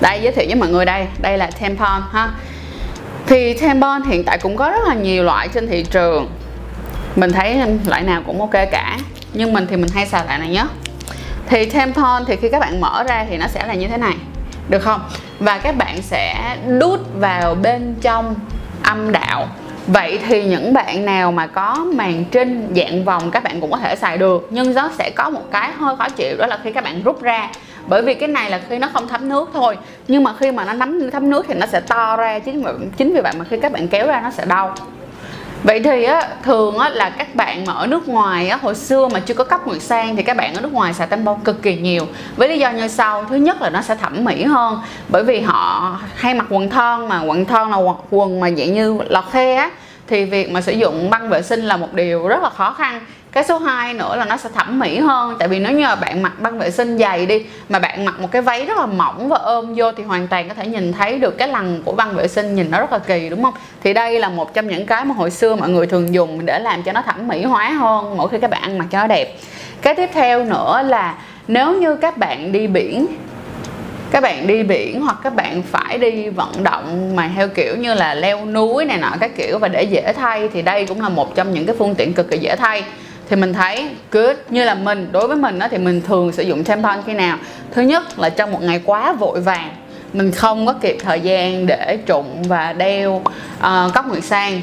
Đây, 0.00 0.20
giới 0.22 0.32
thiệu 0.32 0.44
với 0.46 0.54
mọi 0.54 0.68
người 0.68 0.84
đây. 0.84 1.06
Đây 1.18 1.38
là 1.38 1.50
tampon, 1.60 2.02
ha. 2.12 2.30
Thì 3.26 3.54
tampon 3.54 4.02
hiện 4.02 4.24
tại 4.24 4.38
cũng 4.38 4.56
có 4.56 4.70
rất 4.70 4.88
là 4.88 4.94
nhiều 4.94 5.24
loại 5.24 5.48
trên 5.48 5.68
thị 5.68 5.82
trường. 5.90 6.30
Mình 7.16 7.32
thấy 7.32 7.60
loại 7.86 8.02
nào 8.02 8.22
cũng 8.26 8.40
ok 8.40 8.70
cả, 8.70 8.98
nhưng 9.32 9.52
mình 9.52 9.66
thì 9.70 9.76
mình 9.76 9.90
hay 9.94 10.06
xài 10.06 10.24
loại 10.26 10.38
này 10.38 10.48
nhé 10.48 10.64
thì 11.48 11.64
tampon 11.66 12.24
thì 12.26 12.36
khi 12.36 12.48
các 12.48 12.58
bạn 12.58 12.80
mở 12.80 13.04
ra 13.08 13.26
thì 13.28 13.36
nó 13.36 13.46
sẽ 13.46 13.66
là 13.66 13.74
như 13.74 13.88
thế 13.88 13.96
này, 13.96 14.14
được 14.68 14.78
không? 14.78 15.00
Và 15.38 15.58
các 15.58 15.76
bạn 15.76 16.02
sẽ 16.02 16.56
đút 16.80 17.00
vào 17.14 17.54
bên 17.54 17.94
trong 18.00 18.34
âm 18.82 19.12
đạo. 19.12 19.48
Vậy 19.92 20.20
thì 20.28 20.44
những 20.44 20.72
bạn 20.72 21.04
nào 21.04 21.32
mà 21.32 21.46
có 21.46 21.86
màng 21.94 22.24
trinh 22.30 22.72
dạng 22.76 23.04
vòng 23.04 23.30
các 23.30 23.42
bạn 23.42 23.60
cũng 23.60 23.70
có 23.70 23.76
thể 23.78 23.96
xài 23.96 24.18
được. 24.18 24.46
Nhưng 24.50 24.74
nó 24.74 24.90
sẽ 24.98 25.10
có 25.10 25.30
một 25.30 25.50
cái 25.50 25.72
hơi 25.72 25.96
khó 25.96 26.08
chịu 26.08 26.36
đó 26.38 26.46
là 26.46 26.58
khi 26.64 26.72
các 26.72 26.84
bạn 26.84 27.02
rút 27.02 27.22
ra. 27.22 27.50
Bởi 27.86 28.02
vì 28.02 28.14
cái 28.14 28.28
này 28.28 28.50
là 28.50 28.60
khi 28.68 28.78
nó 28.78 28.88
không 28.92 29.08
thấm 29.08 29.28
nước 29.28 29.50
thôi. 29.52 29.76
Nhưng 30.08 30.24
mà 30.24 30.32
khi 30.38 30.52
mà 30.52 30.64
nó 30.64 30.72
nắm 30.72 31.10
thấm 31.10 31.30
nước 31.30 31.46
thì 31.48 31.54
nó 31.54 31.66
sẽ 31.66 31.80
to 31.80 32.16
ra 32.16 32.38
Chính 32.38 32.62
vì, 32.62 32.70
chính 32.96 33.14
vì 33.14 33.20
vậy 33.20 33.32
mà 33.38 33.44
khi 33.50 33.56
các 33.60 33.72
bạn 33.72 33.88
kéo 33.88 34.06
ra 34.06 34.20
nó 34.20 34.30
sẽ 34.30 34.44
đau. 34.44 34.74
Vậy 35.62 35.80
thì 35.82 36.04
á, 36.04 36.28
thường 36.42 36.78
á, 36.78 36.88
là 36.88 37.10
các 37.10 37.34
bạn 37.34 37.64
mà 37.66 37.72
ở 37.72 37.86
nước 37.86 38.08
ngoài 38.08 38.48
á, 38.48 38.58
hồi 38.62 38.74
xưa 38.74 39.08
mà 39.12 39.20
chưa 39.20 39.34
có 39.34 39.44
cấp 39.44 39.66
nguyệt 39.66 39.82
sang 39.82 40.16
thì 40.16 40.22
các 40.22 40.36
bạn 40.36 40.54
ở 40.54 40.60
nước 40.60 40.72
ngoài 40.72 40.94
xài 40.94 41.06
tampon 41.06 41.40
cực 41.44 41.62
kỳ 41.62 41.76
nhiều. 41.76 42.06
Với 42.36 42.48
lý 42.48 42.58
do 42.58 42.70
như 42.70 42.88
sau 42.88 43.24
thứ 43.24 43.36
nhất 43.36 43.62
là 43.62 43.70
nó 43.70 43.82
sẽ 43.82 43.94
thẩm 43.94 44.24
mỹ 44.24 44.44
hơn 44.44 44.80
bởi 45.08 45.24
vì 45.24 45.40
họ 45.40 45.96
hay 46.14 46.34
mặc 46.34 46.46
quần 46.50 46.70
thon 46.70 47.08
mà 47.08 47.22
quần 47.22 47.44
thon 47.44 47.70
là 47.70 47.76
quần 48.10 48.40
mà 48.40 48.50
dạng 48.50 48.74
như 48.74 48.98
lọt 49.08 49.24
khe 49.30 49.54
á 49.54 49.70
thì 50.06 50.24
việc 50.24 50.50
mà 50.50 50.60
sử 50.60 50.72
dụng 50.72 51.10
băng 51.10 51.28
vệ 51.28 51.42
sinh 51.42 51.60
là 51.60 51.76
một 51.76 51.94
điều 51.94 52.28
rất 52.28 52.42
là 52.42 52.50
khó 52.50 52.72
khăn 52.78 53.00
cái 53.32 53.44
số 53.44 53.58
2 53.58 53.94
nữa 53.94 54.16
là 54.16 54.24
nó 54.24 54.36
sẽ 54.36 54.48
thẩm 54.54 54.78
mỹ 54.78 54.98
hơn, 54.98 55.36
tại 55.38 55.48
vì 55.48 55.58
nếu 55.58 55.72
như 55.72 55.82
là 55.82 55.96
bạn 55.96 56.22
mặc 56.22 56.32
băng 56.38 56.58
vệ 56.58 56.70
sinh 56.70 56.98
dày 56.98 57.26
đi, 57.26 57.44
mà 57.68 57.78
bạn 57.78 58.04
mặc 58.04 58.20
một 58.20 58.28
cái 58.30 58.42
váy 58.42 58.64
rất 58.64 58.78
là 58.78 58.86
mỏng 58.86 59.28
và 59.28 59.36
ôm 59.36 59.74
vô 59.76 59.92
thì 59.92 60.02
hoàn 60.02 60.28
toàn 60.28 60.48
có 60.48 60.54
thể 60.54 60.66
nhìn 60.66 60.92
thấy 60.92 61.18
được 61.18 61.38
cái 61.38 61.48
lằn 61.48 61.82
của 61.84 61.92
băng 61.92 62.14
vệ 62.14 62.28
sinh 62.28 62.54
nhìn 62.54 62.70
nó 62.70 62.80
rất 62.80 62.92
là 62.92 62.98
kỳ, 62.98 63.28
đúng 63.28 63.42
không? 63.42 63.54
Thì 63.82 63.94
đây 63.94 64.20
là 64.20 64.28
một 64.28 64.54
trong 64.54 64.68
những 64.68 64.86
cái 64.86 65.04
mà 65.04 65.14
hồi 65.14 65.30
xưa 65.30 65.54
mọi 65.56 65.68
người 65.68 65.86
thường 65.86 66.14
dùng 66.14 66.46
để 66.46 66.58
làm 66.58 66.82
cho 66.82 66.92
nó 66.92 67.02
thẩm 67.02 67.28
mỹ 67.28 67.44
hóa 67.44 67.70
hơn 67.70 68.16
mỗi 68.16 68.28
khi 68.28 68.38
các 68.40 68.50
bạn 68.50 68.62
ăn 68.62 68.78
mặc 68.78 68.86
cho 68.90 68.98
nó 68.98 69.06
đẹp. 69.06 69.36
Cái 69.82 69.94
tiếp 69.94 70.10
theo 70.12 70.44
nữa 70.44 70.82
là 70.84 71.14
nếu 71.48 71.80
như 71.80 71.96
các 71.96 72.16
bạn 72.16 72.52
đi 72.52 72.66
biển, 72.66 73.06
các 74.10 74.22
bạn 74.22 74.46
đi 74.46 74.62
biển 74.62 75.00
hoặc 75.00 75.16
các 75.22 75.34
bạn 75.34 75.62
phải 75.62 75.98
đi 75.98 76.28
vận 76.28 76.62
động 76.62 77.16
mà 77.16 77.30
theo 77.36 77.48
kiểu 77.48 77.76
như 77.76 77.94
là 77.94 78.14
leo 78.14 78.46
núi 78.46 78.84
này 78.84 78.98
nọ 78.98 79.10
các 79.20 79.36
kiểu 79.36 79.58
và 79.58 79.68
để 79.68 79.82
dễ 79.82 80.12
thay 80.12 80.48
thì 80.48 80.62
đây 80.62 80.86
cũng 80.86 81.00
là 81.00 81.08
một 81.08 81.34
trong 81.34 81.54
những 81.54 81.66
cái 81.66 81.76
phương 81.78 81.94
tiện 81.94 82.12
cực 82.12 82.30
kỳ 82.30 82.38
dễ 82.38 82.56
thay 82.56 82.84
thì 83.28 83.36
mình 83.36 83.52
thấy 83.52 83.88
good. 84.10 84.36
Như 84.50 84.64
là 84.64 84.74
mình 84.74 85.08
đối 85.12 85.28
với 85.28 85.36
mình 85.36 85.58
đó 85.58 85.68
thì 85.70 85.78
mình 85.78 86.00
thường 86.00 86.32
sử 86.32 86.42
dụng 86.42 86.64
tampon 86.64 86.98
khi 87.06 87.12
nào? 87.12 87.38
Thứ 87.70 87.82
nhất 87.82 88.18
là 88.18 88.28
trong 88.28 88.52
một 88.52 88.62
ngày 88.62 88.80
quá 88.84 89.12
vội 89.12 89.40
vàng. 89.40 89.70
Mình 90.12 90.32
không 90.32 90.66
có 90.66 90.72
kịp 90.72 90.96
thời 91.04 91.20
gian 91.20 91.66
để 91.66 91.98
trụng 92.06 92.42
và 92.42 92.72
đeo 92.72 93.10
uh, 93.58 93.94
cốc 93.94 94.06
nguyệt 94.06 94.24
sang 94.24 94.62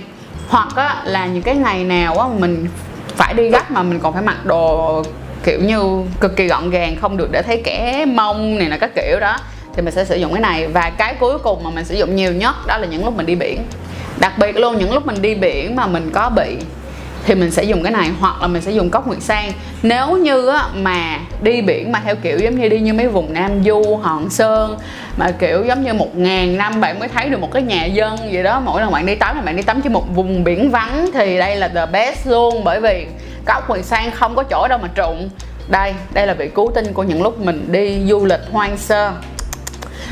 hoặc 0.50 0.76
á, 0.76 1.02
là 1.06 1.26
những 1.26 1.42
cái 1.42 1.56
ngày 1.56 1.84
nào 1.84 2.20
á, 2.20 2.28
mình 2.40 2.68
phải 3.08 3.34
đi 3.34 3.50
gấp 3.50 3.72
mà 3.72 3.84
mình 3.84 4.00
còn 4.00 4.14
phải 4.14 4.22
mặc 4.22 4.46
đồ 4.46 5.04
kiểu 5.44 5.60
như 5.62 6.04
cực 6.20 6.36
kỳ 6.36 6.48
gọn 6.48 6.70
gàng 6.70 6.96
không 7.02 7.18
được 7.18 7.32
để 7.32 7.42
thấy 7.42 7.62
kẻ 7.64 8.06
mông 8.06 8.58
này 8.58 8.70
là 8.70 8.78
các 8.78 8.92
kiểu 8.96 9.20
đó 9.20 9.38
thì 9.74 9.82
mình 9.82 9.94
sẽ 9.94 10.06
sử 10.06 10.16
dụng 10.16 10.32
cái 10.34 10.42
này. 10.42 10.68
Và 10.68 10.92
cái 10.98 11.16
cuối 11.20 11.38
cùng 11.40 11.64
mà 11.64 11.70
mình 11.70 11.86
sử 11.86 11.96
dụng 11.96 12.16
nhiều 12.16 12.34
nhất 12.34 12.56
đó 12.68 12.78
là 12.78 12.88
những 12.88 13.06
lúc 13.06 13.16
mình 13.18 13.26
đi 13.26 13.36
biển. 13.36 13.64
Đặc 14.20 14.38
biệt 14.38 14.58
luôn 14.58 14.78
những 14.78 14.94
lúc 14.94 15.06
mình 15.06 15.22
đi 15.22 15.36
biển 15.36 15.76
mà 15.76 15.88
mình 15.88 16.12
có 16.14 16.30
bị 16.30 16.58
thì 17.26 17.36
mình 17.36 17.52
sẽ 17.52 17.64
dùng 17.64 17.84
cái 17.84 17.92
này 17.92 18.12
hoặc 18.20 18.42
là 18.42 18.48
mình 18.48 18.62
sẽ 18.62 18.72
dùng 18.72 18.90
cốc 18.90 19.08
nguyệt 19.08 19.22
sang. 19.22 19.52
Nếu 19.84 20.18
như 20.18 20.48
á, 20.48 20.64
mà 20.76 21.20
đi 21.42 21.62
biển 21.62 21.92
mà 21.92 22.02
theo 22.06 22.16
kiểu 22.16 22.40
giống 22.40 22.60
như 22.60 22.70
đi 22.70 22.80
như 22.80 22.94
mấy 22.94 23.08
vùng 23.08 23.34
Nam 23.34 23.64
Du 23.64 24.00
Hòn 24.04 24.30
Sơn 24.30 24.78
mà 25.18 25.32
kiểu 25.32 25.64
giống 25.66 25.84
như 25.84 25.94
một 25.94 26.18
ngàn 26.18 26.58
năm 26.58 26.82
bạn 26.82 27.00
mới 27.00 27.08
thấy 27.08 27.30
được 27.30 27.40
một 27.40 27.52
cái 27.52 27.62
nhà 27.62 27.86
dân 27.86 28.18
gì 28.32 28.44
đó 28.44 28.62
mỗi 28.66 28.82
lần 28.82 28.92
bạn 28.92 29.06
đi 29.06 29.16
tắm 29.16 29.36
là 29.36 29.42
bạn 29.42 29.56
đi 29.56 29.64
tắm 29.64 29.82
trên 29.82 29.94
một 29.94 30.16
vùng 30.16 30.44
biển 30.44 30.72
vắng 30.72 31.10
thì 31.14 31.38
đây 31.38 31.56
là 31.56 31.68
the 31.68 31.86
best 31.86 32.28
luôn. 32.28 32.64
Bởi 32.64 32.82
vì 32.82 33.08
cốc 33.46 33.70
nguyệt 33.70 33.86
sang 33.86 34.12
không 34.12 34.36
có 34.36 34.44
chỗ 34.44 34.68
đâu 34.68 34.80
mà 34.82 34.88
trụng. 34.96 35.30
Đây 35.68 35.94
đây 36.14 36.28
là 36.28 36.34
vị 36.34 36.50
cứu 36.56 36.72
tinh 36.76 36.94
của 36.94 37.04
những 37.04 37.24
lúc 37.24 37.40
mình 37.40 37.72
đi 37.72 38.06
du 38.08 38.26
lịch 38.26 38.42
hoang 38.52 38.78
sơ 38.78 39.12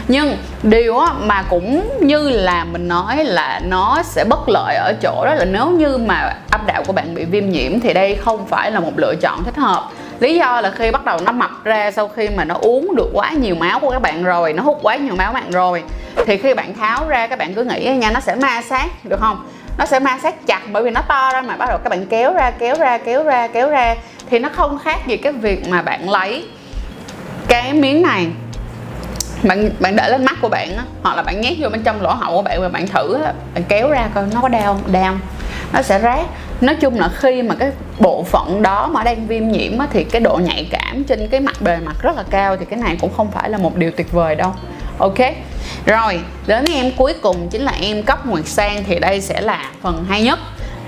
nhưng 0.08 0.38
điều 0.64 1.00
mà 1.20 1.44
cũng 1.50 1.98
như 2.02 2.30
là 2.30 2.64
mình 2.64 2.88
nói 2.88 3.24
là 3.24 3.62
nó 3.64 4.02
sẽ 4.04 4.24
bất 4.24 4.50
lợi 4.50 4.76
ở 4.76 4.94
chỗ 5.02 5.26
đó 5.26 5.34
là 5.34 5.46
nếu 5.46 5.70
như 5.70 5.98
mà 5.98 6.34
âm 6.52 6.62
đạo 6.68 6.84
của 6.88 6.94
bạn 6.94 7.16
bị 7.16 7.26
viêm 7.26 7.50
nhiễm 7.50 7.80
thì 7.80 7.94
đây 7.94 8.16
không 8.16 8.46
phải 8.46 8.72
là 8.72 8.80
một 8.80 8.92
lựa 8.96 9.16
chọn 9.16 9.44
thích 9.44 9.56
hợp. 9.56 9.90
Lý 10.20 10.38
do 10.38 10.62
là 10.62 10.72
khi 10.72 10.92
bắt 10.92 11.06
đầu 11.06 11.18
nó 11.26 11.32
mập 11.32 11.52
ra 11.64 11.92
sau 11.92 12.08
khi 12.08 12.30
mà 12.30 12.46
nó 12.46 12.56
uống 12.62 12.96
được 12.96 13.10
quá 13.14 13.32
nhiều 13.32 13.56
máu 13.56 13.80
của 13.80 13.92
các 13.92 14.02
bạn 14.02 14.24
rồi, 14.24 14.54
nó 14.54 14.64
hút 14.64 14.80
quá 14.82 14.96
nhiều 14.96 15.16
máu 15.16 15.34
bạn 15.34 15.52
rồi, 15.52 15.84
thì 16.26 16.38
khi 16.38 16.54
bạn 16.54 16.74
tháo 16.76 17.08
ra 17.08 17.28
các 17.28 17.40
bạn 17.40 17.54
cứ 17.54 17.64
nghĩ 17.64 17.96
nha, 17.96 18.12
nó 18.12 18.20
sẽ 18.20 18.36
ma 18.36 18.62
sát, 18.70 19.06
được 19.06 19.20
không? 19.20 19.48
Nó 19.78 19.86
sẽ 19.86 20.00
ma 20.00 20.20
sát 20.24 20.48
chặt 20.48 20.62
bởi 20.72 20.84
vì 20.84 20.92
nó 20.92 21.02
to 21.08 21.32
ra 21.34 21.42
mà, 21.42 21.56
bắt 21.56 21.70
đầu 21.70 21.78
các 21.84 21.90
bạn 21.90 22.06
kéo 22.06 22.34
ra 22.34 22.52
kéo 22.52 22.76
ra 22.80 22.98
kéo 22.98 23.24
ra 23.24 23.48
kéo 23.48 23.70
ra, 23.70 23.96
thì 24.30 24.40
nó 24.40 24.50
không 24.54 24.80
khác 24.84 25.08
gì 25.08 25.18
cái 25.18 25.34
việc 25.34 25.68
mà 25.70 25.82
bạn 25.82 26.10
lấy 26.10 26.46
cái 27.48 27.74
miếng 27.74 28.02
này 28.02 28.28
bạn 29.44 29.70
bạn 29.80 29.96
để 29.96 30.10
lên 30.10 30.26
mắt 30.26 30.36
của 30.42 30.50
bạn 30.50 30.78
á, 30.78 30.84
hoặc 31.04 31.16
là 31.16 31.24
bạn 31.24 31.42
nhét 31.42 31.54
vô 31.60 31.70
bên 31.70 31.84
trong 31.84 32.02
lỗ 32.02 32.14
hậu 32.14 32.36
của 32.36 32.42
bạn 32.42 32.62
và 32.62 32.70
bạn 32.70 32.88
thử 32.88 33.14
á, 33.24 33.34
bạn 33.54 33.64
kéo 33.64 33.90
ra 33.90 34.10
coi 34.14 34.24
nó 34.34 34.42
có 34.42 34.48
đau 34.48 34.80
đau 34.92 35.16
nó 35.74 35.82
sẽ 35.82 36.00
rát. 36.00 36.26
Nói 36.62 36.76
chung 36.76 37.00
là 37.00 37.10
khi 37.16 37.42
mà 37.42 37.56
cái 37.56 37.72
bộ 38.00 38.24
phận 38.24 38.62
đó 38.62 38.88
mà 38.88 39.04
đang 39.04 39.28
viêm 39.28 39.48
nhiễm 39.48 39.78
á, 39.78 39.88
thì 39.94 40.04
cái 40.04 40.22
độ 40.22 40.36
nhạy 40.36 40.68
cảm 40.72 41.04
trên 41.04 41.28
cái 41.28 41.40
mặt 41.40 41.62
bề 41.62 41.78
mặt 41.78 41.96
rất 42.02 42.16
là 42.16 42.24
cao 42.30 42.58
thì 42.58 42.66
cái 42.66 42.80
này 42.80 42.98
cũng 43.02 43.14
không 43.18 43.32
phải 43.32 43.50
là 43.50 43.58
một 43.58 43.76
điều 43.76 43.92
tuyệt 43.92 44.12
vời 44.12 44.36
đâu. 44.36 44.54
Ok? 44.98 45.20
Rồi 45.86 46.20
đến 46.48 46.66
em 46.74 46.92
cuối 46.98 47.14
cùng 47.22 47.50
chính 47.50 47.62
là 47.62 47.72
em 47.82 48.04
cấp 48.04 48.26
nguyệt 48.26 48.48
sang 48.48 48.84
thì 48.88 49.00
đây 49.00 49.22
sẽ 49.22 49.42
là 49.42 49.70
phần 49.82 50.06
hay 50.10 50.24
nhất. 50.24 50.40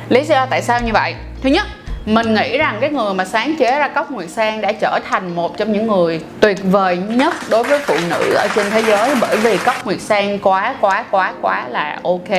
Lý 0.09 0.23
do 0.23 0.45
tại 0.45 0.61
sao 0.61 0.79
như 0.81 0.93
vậy? 0.93 1.15
Thứ 1.43 1.49
nhất 1.49 1.67
mình 2.05 2.33
nghĩ 2.33 2.57
rằng 2.57 2.77
cái 2.81 2.89
người 2.89 3.13
mà 3.13 3.25
sáng 3.25 3.55
chế 3.55 3.79
ra 3.79 3.87
cốc 3.87 4.11
nguyệt 4.11 4.29
sang 4.29 4.61
đã 4.61 4.71
trở 4.71 4.99
thành 5.09 5.35
một 5.35 5.57
trong 5.57 5.73
những 5.73 5.87
người 5.87 6.21
tuyệt 6.39 6.57
vời 6.63 6.97
nhất 7.09 7.33
đối 7.49 7.63
với 7.63 7.79
phụ 7.79 7.95
nữ 8.09 8.33
ở 8.33 8.47
trên 8.55 8.65
thế 8.69 8.83
giới 8.87 9.15
bởi 9.21 9.37
vì 9.37 9.57
cốc 9.57 9.85
nguyệt 9.85 10.01
sang 10.01 10.39
quá 10.39 10.75
quá 10.81 11.05
quá 11.11 11.33
quá 11.41 11.67
là 11.69 11.99
ok. 12.03 12.29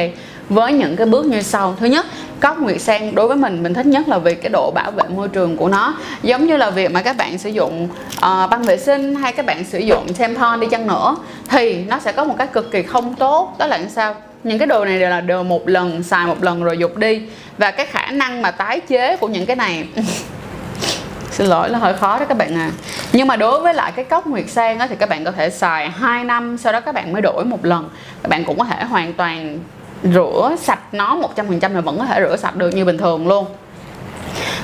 Với 0.49 0.73
những 0.73 0.97
cái 0.97 1.07
bước 1.07 1.27
như 1.27 1.43
sau. 1.43 1.75
Thứ 1.81 1.87
nhất 1.87 2.07
cốc 2.41 2.59
nguyệt 2.59 2.81
sang 2.81 3.15
đối 3.15 3.29
với 3.29 3.37
mình 3.37 3.63
mình 3.63 3.75
thích 3.75 3.87
nhất 3.87 4.09
là 4.09 4.19
vì 4.19 4.35
cái 4.35 4.51
độ 4.51 4.71
bảo 4.75 4.91
vệ 4.91 5.05
môi 5.09 5.29
trường 5.29 5.57
của 5.57 5.69
nó. 5.69 5.95
Giống 6.23 6.47
như 6.47 6.57
là 6.57 6.71
việc 6.71 6.91
mà 6.91 7.03
các 7.03 7.17
bạn 7.17 7.39
sử 7.39 7.51
dụng 7.51 7.89
uh, 8.17 8.51
băng 8.51 8.63
vệ 8.63 8.77
sinh 8.77 9.15
hay 9.15 9.33
các 9.33 9.47
bạn 9.47 9.65
sử 9.65 9.79
dụng 9.79 10.15
tampon 10.15 10.61
đi 10.61 10.67
chăng 10.71 10.87
nữa 10.87 11.17
thì 11.49 11.85
nó 11.85 11.99
sẽ 11.99 12.13
có 12.13 12.25
một 12.25 12.35
cái 12.39 12.47
cực 12.47 12.71
kỳ 12.73 12.83
không 12.83 13.15
tốt. 13.15 13.55
Đó 13.59 13.67
là 13.67 13.81
sao? 13.89 14.15
Những 14.44 14.59
cái 14.59 14.67
đồ 14.67 14.85
này 14.85 14.99
đều 14.99 15.11
là 15.11 15.21
đồ 15.21 15.43
một 15.43 15.69
lần 15.69 16.03
xài 16.03 16.27
một 16.27 16.43
lần 16.43 16.65
rồi 16.65 16.79
dục 16.79 16.97
đi. 16.97 17.22
Và 17.58 17.70
cái 17.70 17.87
khả 17.87 18.10
năng 18.10 18.43
mà 18.43 18.51
tái 18.51 18.81
chế 18.81 19.17
của 19.17 19.29
những 19.29 19.46
cái 19.46 19.56
này 19.56 19.89
xin 21.31 21.46
lỗi 21.46 21.69
là 21.69 21.79
hơi 21.79 21.94
khó 21.94 22.19
đó 22.19 22.25
các 22.29 22.39
bạn 22.39 22.55
à. 22.55 22.70
Nhưng 23.13 23.27
mà 23.29 23.37
đối 23.37 23.60
với 23.60 23.75
lại 23.75 23.93
cái 23.96 24.05
cốc 24.05 24.27
nguyệt 24.27 24.51
sang 24.51 24.79
á, 24.79 24.87
thì 24.87 24.96
các 24.99 25.08
bạn 25.08 25.25
có 25.25 25.31
thể 25.31 25.51
xài 25.51 25.91
2 25.91 26.25
năm 26.25 26.58
sau 26.58 26.72
đó 26.72 26.81
các 26.81 26.94
bạn 26.94 27.13
mới 27.13 27.22
đổi 27.22 27.44
một 27.44 27.65
lần. 27.65 27.91
Các 28.22 28.29
bạn 28.29 28.44
cũng 28.44 28.58
có 28.58 28.65
thể 28.65 28.84
hoàn 28.84 29.13
toàn 29.13 29.58
rửa 30.03 30.56
sạch 30.58 30.94
nó 30.94 31.19
100% 31.37 31.75
là 31.75 31.81
vẫn 31.81 31.99
có 31.99 32.05
thể 32.05 32.20
rửa 32.20 32.37
sạch 32.37 32.56
được 32.56 32.70
như 32.70 32.84
bình 32.84 32.99
thường 32.99 33.29
luôn. 33.29 33.46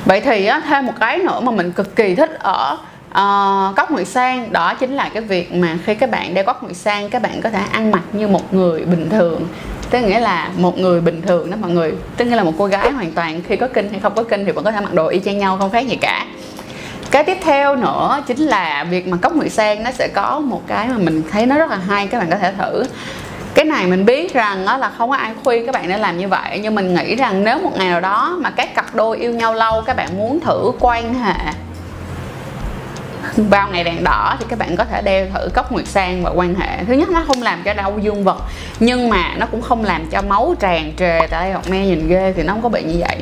Vậy 0.04 0.20
thì 0.20 0.46
á, 0.46 0.60
thêm 0.60 0.86
một 0.86 0.92
cái 1.00 1.18
nữa 1.18 1.40
mà 1.40 1.52
mình 1.52 1.72
cực 1.72 1.96
kỳ 1.96 2.14
thích 2.14 2.30
ở 2.38 2.78
Ờ, 3.12 3.68
uh, 3.70 3.76
cốc 3.76 3.90
nguyệt 3.90 4.08
sang 4.08 4.52
đó 4.52 4.74
chính 4.74 4.92
là 4.92 5.10
cái 5.14 5.22
việc 5.22 5.54
mà 5.54 5.78
khi 5.84 5.94
các 5.94 6.10
bạn 6.10 6.34
đeo 6.34 6.44
cốc 6.44 6.62
nguyệt 6.62 6.76
sang 6.76 7.10
các 7.10 7.22
bạn 7.22 7.40
có 7.42 7.50
thể 7.50 7.60
ăn 7.72 7.90
mặc 7.90 8.02
như 8.12 8.28
một 8.28 8.54
người 8.54 8.84
bình 8.84 9.10
thường. 9.10 9.46
Tức 9.90 10.00
nghĩa 10.00 10.20
là 10.20 10.48
một 10.56 10.78
người 10.78 11.00
bình 11.00 11.22
thường 11.22 11.50
đó 11.50 11.56
mọi 11.60 11.70
người. 11.70 11.94
Tức 12.16 12.24
nghĩa 12.24 12.36
là 12.36 12.44
một 12.44 12.52
cô 12.58 12.66
gái 12.66 12.90
hoàn 12.90 13.12
toàn 13.12 13.42
khi 13.48 13.56
có 13.56 13.68
kinh 13.68 13.90
hay 13.90 14.00
không 14.00 14.14
có 14.14 14.22
kinh 14.22 14.44
thì 14.44 14.52
vẫn 14.52 14.64
có 14.64 14.70
thể 14.70 14.80
mặc 14.80 14.94
đồ 14.94 15.06
y 15.06 15.20
chang 15.20 15.38
nhau 15.38 15.56
không 15.58 15.70
khác 15.70 15.88
gì 15.88 15.96
cả. 15.96 16.26
Cái 17.10 17.24
tiếp 17.24 17.38
theo 17.44 17.76
nữa 17.76 18.22
chính 18.26 18.38
là 18.38 18.84
việc 18.84 19.08
mà 19.08 19.16
cốc 19.16 19.34
nguyệt 19.34 19.52
sang 19.52 19.82
nó 19.82 19.90
sẽ 19.90 20.08
có 20.14 20.40
một 20.40 20.62
cái 20.66 20.88
mà 20.88 20.98
mình 20.98 21.22
thấy 21.30 21.46
nó 21.46 21.58
rất 21.58 21.70
là 21.70 21.76
hay 21.76 22.06
các 22.06 22.18
bạn 22.18 22.30
có 22.30 22.36
thể 22.36 22.52
thử. 22.58 22.84
Cái 23.54 23.64
này 23.64 23.86
mình 23.86 24.04
biết 24.04 24.34
rằng 24.34 24.66
đó 24.66 24.76
là 24.76 24.90
không 24.98 25.10
có 25.10 25.16
ai 25.16 25.32
khuyên 25.44 25.66
các 25.66 25.74
bạn 25.74 25.88
để 25.88 25.98
làm 25.98 26.18
như 26.18 26.28
vậy 26.28 26.60
nhưng 26.62 26.74
mình 26.74 26.94
nghĩ 26.94 27.16
rằng 27.16 27.44
nếu 27.44 27.58
một 27.58 27.72
ngày 27.76 27.88
nào 27.88 28.00
đó 28.00 28.36
mà 28.40 28.50
các 28.50 28.74
cặp 28.74 28.94
đôi 28.94 29.18
yêu 29.18 29.32
nhau 29.32 29.54
lâu 29.54 29.82
các 29.82 29.96
bạn 29.96 30.08
muốn 30.18 30.40
thử 30.40 30.72
quan 30.80 31.14
hệ 31.14 31.52
bao 33.50 33.68
ngày 33.68 33.84
đèn 33.84 34.04
đỏ 34.04 34.36
thì 34.38 34.46
các 34.48 34.58
bạn 34.58 34.76
có 34.76 34.84
thể 34.84 35.02
đeo 35.02 35.26
thử 35.34 35.48
cốc 35.54 35.72
nguyệt 35.72 35.86
sang 35.86 36.22
và 36.22 36.30
quan 36.30 36.54
hệ. 36.54 36.84
Thứ 36.84 36.92
nhất, 36.92 37.10
nó 37.10 37.24
không 37.26 37.42
làm 37.42 37.62
cho 37.64 37.74
đau 37.74 37.98
dương 38.02 38.24
vật, 38.24 38.38
nhưng 38.80 39.08
mà 39.08 39.34
nó 39.36 39.46
cũng 39.46 39.62
không 39.62 39.84
làm 39.84 40.06
cho 40.10 40.22
máu 40.22 40.54
tràn 40.60 40.92
trề 40.98 41.18
tại 41.18 41.28
đây 41.30 41.52
hoặc 41.52 41.68
me 41.70 41.86
nhìn 41.86 42.08
ghê 42.08 42.32
thì 42.36 42.42
nó 42.42 42.52
không 42.52 42.62
có 42.62 42.68
bị 42.68 42.82
như 42.82 42.98
vậy. 43.00 43.16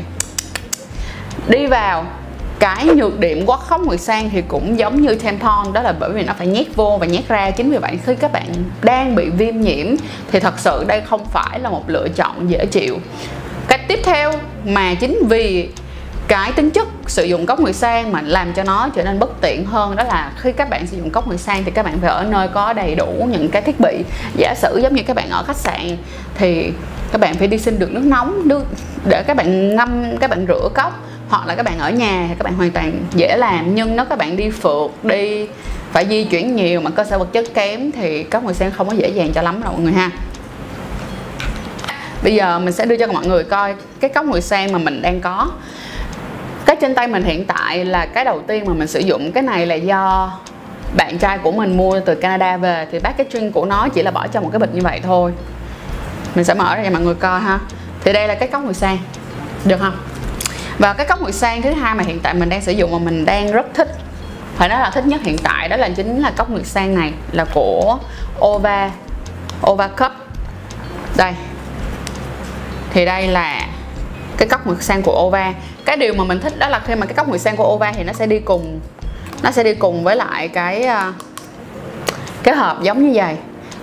Đi 1.48 1.66
vào, 1.66 2.04
cái 2.58 2.86
nhược 2.96 3.20
điểm 3.20 3.46
của 3.46 3.56
khóc 3.56 3.80
nguyệt 3.80 4.00
sang 4.00 4.30
thì 4.30 4.42
cũng 4.42 4.78
giống 4.78 5.00
như 5.00 5.14
tampon 5.14 5.72
đó 5.72 5.82
là 5.82 5.92
bởi 5.92 6.10
vì 6.10 6.22
nó 6.22 6.32
phải 6.38 6.46
nhét 6.46 6.66
vô 6.76 6.98
và 7.00 7.06
nhét 7.06 7.28
ra. 7.28 7.50
Chính 7.50 7.70
vì 7.70 7.78
vậy, 7.78 7.98
khi 8.06 8.14
các 8.14 8.32
bạn 8.32 8.46
đang 8.82 9.14
bị 9.14 9.30
viêm 9.30 9.60
nhiễm 9.60 9.86
thì 10.32 10.40
thật 10.40 10.58
sự 10.58 10.84
đây 10.88 11.00
không 11.00 11.24
phải 11.24 11.60
là 11.60 11.70
một 11.70 11.84
lựa 11.86 12.08
chọn 12.08 12.50
dễ 12.50 12.66
chịu. 12.66 12.98
Cách 13.68 13.80
tiếp 13.88 14.00
theo 14.04 14.32
mà 14.64 14.94
chính 14.94 15.18
vì 15.28 15.68
cái 16.30 16.52
tính 16.52 16.70
chất 16.70 16.88
sử 17.06 17.24
dụng 17.24 17.46
cốc 17.46 17.60
người 17.60 17.72
sang 17.72 18.12
mà 18.12 18.22
làm 18.22 18.52
cho 18.52 18.64
nó 18.64 18.88
trở 18.94 19.04
nên 19.04 19.18
bất 19.18 19.40
tiện 19.40 19.64
hơn 19.66 19.96
đó 19.96 20.04
là 20.04 20.32
khi 20.36 20.52
các 20.52 20.70
bạn 20.70 20.86
sử 20.86 20.96
dụng 20.96 21.10
cốc 21.10 21.28
người 21.28 21.38
sang 21.38 21.64
thì 21.64 21.70
các 21.70 21.84
bạn 21.84 21.98
phải 22.00 22.10
ở 22.10 22.26
nơi 22.30 22.48
có 22.48 22.72
đầy 22.72 22.94
đủ 22.94 23.28
những 23.32 23.48
cái 23.48 23.62
thiết 23.62 23.80
bị. 23.80 24.04
Giả 24.36 24.54
sử 24.56 24.80
giống 24.82 24.94
như 24.94 25.02
các 25.02 25.16
bạn 25.16 25.30
ở 25.30 25.44
khách 25.46 25.56
sạn 25.56 25.96
thì 26.34 26.72
các 27.12 27.20
bạn 27.20 27.34
phải 27.34 27.48
đi 27.48 27.58
xin 27.58 27.78
được 27.78 27.92
nước 27.92 28.04
nóng, 28.04 28.48
nước 28.48 28.64
để 29.04 29.22
các 29.22 29.36
bạn 29.36 29.76
ngâm, 29.76 30.16
các 30.20 30.30
bạn 30.30 30.46
rửa 30.48 30.68
cốc, 30.74 31.00
hoặc 31.28 31.46
là 31.46 31.54
các 31.54 31.62
bạn 31.62 31.78
ở 31.78 31.90
nhà 31.90 32.26
thì 32.28 32.34
các 32.38 32.44
bạn 32.44 32.54
hoàn 32.54 32.70
toàn 32.70 32.92
dễ 33.14 33.36
làm. 33.36 33.74
Nhưng 33.74 33.96
nếu 33.96 34.04
các 34.04 34.18
bạn 34.18 34.36
đi 34.36 34.50
phượt, 34.50 35.04
đi 35.04 35.46
phải 35.92 36.06
di 36.08 36.24
chuyển 36.24 36.56
nhiều 36.56 36.80
mà 36.80 36.90
cơ 36.90 37.04
sở 37.04 37.18
vật 37.18 37.32
chất 37.32 37.54
kém 37.54 37.92
thì 37.92 38.22
cốc 38.22 38.44
người 38.44 38.54
sang 38.54 38.70
không 38.70 38.88
có 38.88 38.92
dễ 38.92 39.08
dàng 39.08 39.32
cho 39.32 39.42
lắm 39.42 39.62
đâu 39.62 39.72
mọi 39.72 39.82
người 39.82 39.92
ha. 39.92 40.10
Bây 42.22 42.34
giờ 42.34 42.58
mình 42.58 42.72
sẽ 42.72 42.86
đưa 42.86 42.96
cho 42.96 43.06
mọi 43.06 43.26
người 43.26 43.44
coi 43.44 43.74
cái 44.00 44.10
cốc 44.10 44.24
người 44.24 44.40
sang 44.40 44.72
mà 44.72 44.78
mình 44.78 45.02
đang 45.02 45.20
có 45.20 45.50
trên 46.80 46.94
tay 46.94 47.08
mình 47.08 47.22
hiện 47.22 47.46
tại 47.46 47.84
là 47.84 48.06
cái 48.06 48.24
đầu 48.24 48.42
tiên 48.46 48.64
mà 48.66 48.72
mình 48.72 48.88
sử 48.88 49.00
dụng 49.00 49.32
cái 49.32 49.42
này 49.42 49.66
là 49.66 49.74
do 49.74 50.32
bạn 50.96 51.18
trai 51.18 51.38
của 51.38 51.52
mình 51.52 51.76
mua 51.76 52.00
từ 52.00 52.14
Canada 52.14 52.56
về. 52.56 52.86
Thì 52.92 52.98
packaging 52.98 53.52
của 53.52 53.64
nó 53.64 53.88
chỉ 53.88 54.02
là 54.02 54.10
bỏ 54.10 54.26
trong 54.26 54.44
một 54.44 54.50
cái 54.52 54.58
bịch 54.58 54.74
như 54.74 54.80
vậy 54.82 55.00
thôi. 55.02 55.32
Mình 56.34 56.44
sẽ 56.44 56.54
mở 56.54 56.76
ra 56.76 56.84
cho 56.84 56.90
mọi 56.90 57.02
người 57.02 57.14
coi 57.14 57.40
ha. 57.40 57.58
Thì 58.04 58.12
đây 58.12 58.28
là 58.28 58.34
cái 58.34 58.48
cốc 58.48 58.62
mùi 58.64 58.74
sang. 58.74 58.98
Được 59.64 59.76
không? 59.80 59.96
Và 60.78 60.92
cái 60.92 61.06
cốc 61.06 61.22
mùi 61.22 61.32
sang 61.32 61.62
thứ 61.62 61.72
hai 61.72 61.94
mà 61.94 62.04
hiện 62.04 62.20
tại 62.20 62.34
mình 62.34 62.48
đang 62.48 62.62
sử 62.62 62.72
dụng 62.72 62.92
mà 62.92 62.98
mình 62.98 63.24
đang 63.24 63.52
rất 63.52 63.66
thích, 63.74 63.88
phải 64.56 64.68
nói 64.68 64.80
là 64.80 64.90
thích 64.90 65.06
nhất 65.06 65.20
hiện 65.24 65.38
tại 65.38 65.68
đó 65.68 65.76
là 65.76 65.88
chính 65.88 66.20
là 66.20 66.30
cốc 66.36 66.50
mùi 66.50 66.64
sang 66.64 66.94
này, 66.94 67.12
là 67.32 67.44
của 67.54 67.98
Ova 68.44 68.90
Ova 69.70 69.88
Cup. 69.88 70.12
Đây. 71.16 71.32
Thì 72.92 73.04
đây 73.04 73.26
là 73.26 73.66
cái 74.36 74.48
cốc 74.48 74.66
nguyệt 74.66 74.82
sang 74.82 75.02
của 75.02 75.26
Ova 75.26 75.52
cái 75.90 75.96
điều 75.96 76.14
mà 76.14 76.24
mình 76.24 76.40
thích 76.40 76.58
đó 76.58 76.68
là 76.68 76.80
khi 76.86 76.94
mà 76.94 77.06
cái 77.06 77.14
cốc 77.14 77.28
mùi 77.28 77.38
sen 77.38 77.56
của 77.56 77.74
Ova 77.74 77.92
thì 77.92 78.02
nó 78.02 78.12
sẽ 78.12 78.26
đi 78.26 78.38
cùng, 78.38 78.80
nó 79.42 79.50
sẽ 79.50 79.64
đi 79.64 79.74
cùng 79.74 80.04
với 80.04 80.16
lại 80.16 80.48
cái 80.48 80.82
à, 80.82 81.12
cái 82.42 82.54
hộp 82.54 82.82
giống 82.82 83.06
như 83.06 83.12
vậy. 83.14 83.36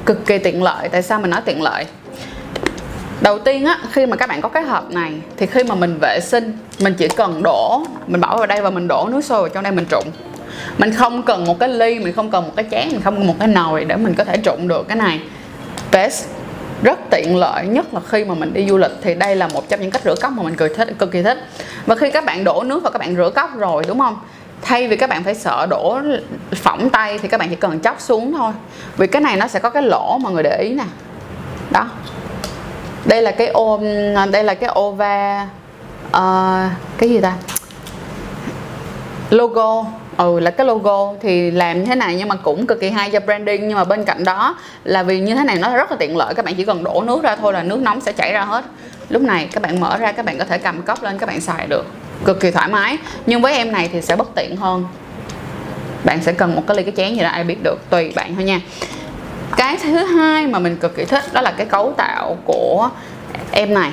Cực 0.05 0.25
kỳ 0.25 0.37
tiện 0.37 0.63
lợi. 0.63 0.89
Tại 0.89 1.01
sao 1.01 1.19
mình 1.19 1.31
nói 1.31 1.41
tiện 1.45 1.61
lợi? 1.61 1.85
Đầu 3.21 3.39
tiên 3.39 3.65
á, 3.65 3.79
khi 3.91 4.05
mà 4.05 4.15
các 4.15 4.29
bạn 4.29 4.41
có 4.41 4.49
cái 4.49 4.63
hộp 4.63 4.91
này 4.91 5.13
thì 5.37 5.45
khi 5.45 5.63
mà 5.63 5.75
mình 5.75 5.97
vệ 6.01 6.19
sinh, 6.19 6.57
mình 6.79 6.93
chỉ 6.93 7.07
cần 7.07 7.43
đổ, 7.43 7.81
mình 8.07 8.21
bỏ 8.21 8.37
vào 8.37 8.47
đây 8.47 8.61
và 8.61 8.69
mình 8.69 8.87
đổ 8.87 9.07
nước 9.11 9.21
sôi 9.21 9.41
vào 9.41 9.49
trong 9.49 9.63
đây 9.63 9.71
mình 9.71 9.85
trụng. 9.89 10.07
Mình 10.77 10.93
không 10.93 11.23
cần 11.23 11.45
một 11.45 11.59
cái 11.59 11.69
ly, 11.69 11.99
mình 11.99 12.13
không 12.13 12.31
cần 12.31 12.43
một 12.43 12.53
cái 12.55 12.65
chén, 12.71 12.87
mình 12.91 13.01
không 13.01 13.15
cần 13.15 13.27
một 13.27 13.35
cái 13.39 13.47
nồi 13.47 13.85
để 13.85 13.95
mình 13.95 14.13
có 14.13 14.23
thể 14.23 14.37
trụng 14.37 14.67
được 14.67 14.87
cái 14.87 14.97
này. 14.97 15.21
Best 15.91 16.25
rất 16.83 16.99
tiện 17.09 17.35
lợi 17.35 17.67
nhất 17.67 17.93
là 17.93 17.99
khi 18.09 18.25
mà 18.25 18.35
mình 18.35 18.53
đi 18.53 18.67
du 18.69 18.77
lịch 18.77 18.91
thì 19.01 19.15
đây 19.15 19.35
là 19.35 19.47
một 19.47 19.69
trong 19.69 19.81
những 19.81 19.91
cách 19.91 20.01
rửa 20.05 20.15
cốc 20.21 20.31
mà 20.31 20.43
mình 20.43 20.55
cực 20.55 20.75
thích 20.75 20.87
cực 20.99 21.11
kỳ 21.11 21.21
thích. 21.23 21.37
Và 21.85 21.95
khi 21.95 22.11
các 22.11 22.25
bạn 22.25 22.43
đổ 22.43 22.63
nước 22.63 22.83
và 22.83 22.89
các 22.89 22.99
bạn 22.99 23.15
rửa 23.15 23.29
cốc 23.35 23.57
rồi 23.57 23.83
đúng 23.87 23.99
không? 23.99 24.17
Thay 24.61 24.87
vì 24.87 24.97
các 24.97 25.09
bạn 25.09 25.23
phải 25.23 25.35
sợ 25.35 25.65
đổ 25.69 25.99
phỏng 26.55 26.89
tay 26.89 27.19
thì 27.19 27.27
các 27.27 27.39
bạn 27.39 27.49
chỉ 27.49 27.55
cần 27.55 27.79
chóc 27.79 28.01
xuống 28.01 28.33
thôi. 28.33 28.53
Vì 28.97 29.07
cái 29.07 29.21
này 29.21 29.35
nó 29.35 29.47
sẽ 29.47 29.59
có 29.59 29.69
cái 29.69 29.83
lỗ 29.83 30.17
mọi 30.17 30.33
người 30.33 30.43
để 30.43 30.57
ý 30.57 30.73
nè. 30.73 30.83
Đó. 31.71 31.87
Đây 33.05 33.21
là 33.21 33.31
cái 33.31 33.47
ô 33.47 33.81
à, 34.15 34.25
đây 34.25 34.43
là 34.43 34.53
cái 34.53 34.69
ova 34.79 35.47
uh, 36.07 36.71
cái 36.97 37.09
gì 37.09 37.21
ta? 37.21 37.33
Logo 39.29 39.85
ừ 40.17 40.39
là 40.39 40.51
cái 40.51 40.67
logo 40.67 41.13
thì 41.21 41.51
làm 41.51 41.79
như 41.79 41.85
thế 41.85 41.95
này 41.95 42.15
nhưng 42.15 42.27
mà 42.27 42.35
cũng 42.35 42.67
cực 42.67 42.79
kỳ 42.81 42.89
hay 42.89 43.09
cho 43.09 43.19
branding, 43.19 43.67
nhưng 43.67 43.77
mà 43.77 43.83
bên 43.83 44.05
cạnh 44.05 44.23
đó 44.23 44.57
là 44.83 45.03
vì 45.03 45.19
như 45.19 45.35
thế 45.35 45.43
này 45.43 45.55
nó 45.55 45.75
rất 45.75 45.91
là 45.91 45.97
tiện 45.99 46.17
lợi, 46.17 46.33
các 46.33 46.45
bạn 46.45 46.55
chỉ 46.55 46.65
cần 46.65 46.83
đổ 46.83 47.03
nước 47.05 47.23
ra 47.23 47.35
thôi 47.35 47.53
là 47.53 47.63
nước 47.63 47.79
nóng 47.79 48.01
sẽ 48.01 48.11
chảy 48.11 48.33
ra 48.33 48.41
hết. 48.41 48.65
Lúc 49.09 49.21
này 49.21 49.47
các 49.51 49.63
bạn 49.63 49.79
mở 49.79 49.97
ra, 49.97 50.11
các 50.11 50.25
bạn 50.25 50.37
có 50.37 50.45
thể 50.45 50.57
cầm 50.57 50.81
cốc 50.81 51.03
lên, 51.03 51.17
các 51.17 51.25
bạn 51.25 51.41
xài 51.41 51.67
được. 51.67 51.85
Cực 52.25 52.39
kỳ 52.39 52.51
thoải 52.51 52.67
mái, 52.67 52.97
nhưng 53.25 53.41
với 53.41 53.53
em 53.53 53.71
này 53.71 53.89
thì 53.93 54.01
sẽ 54.01 54.15
bất 54.15 54.35
tiện 54.35 54.55
hơn. 54.55 54.85
Bạn 56.03 56.21
sẽ 56.21 56.31
cần 56.31 56.55
một 56.55 56.63
cái 56.67 56.77
ly 56.77 56.83
cái 56.83 56.93
chén 56.97 57.15
gì 57.15 57.21
đó, 57.21 57.29
ai 57.29 57.43
biết 57.43 57.63
được, 57.63 57.77
tùy 57.89 58.13
bạn 58.15 58.35
thôi 58.35 58.43
nha. 58.43 58.61
Cái 59.57 59.77
thứ 59.83 59.97
hai 59.97 60.47
mà 60.47 60.59
mình 60.59 60.77
cực 60.77 60.95
kỳ 60.95 61.05
thích 61.05 61.23
đó 61.33 61.41
là 61.41 61.51
cái 61.57 61.65
cấu 61.65 61.93
tạo 61.97 62.37
của 62.45 62.89
em 63.51 63.73
này 63.73 63.91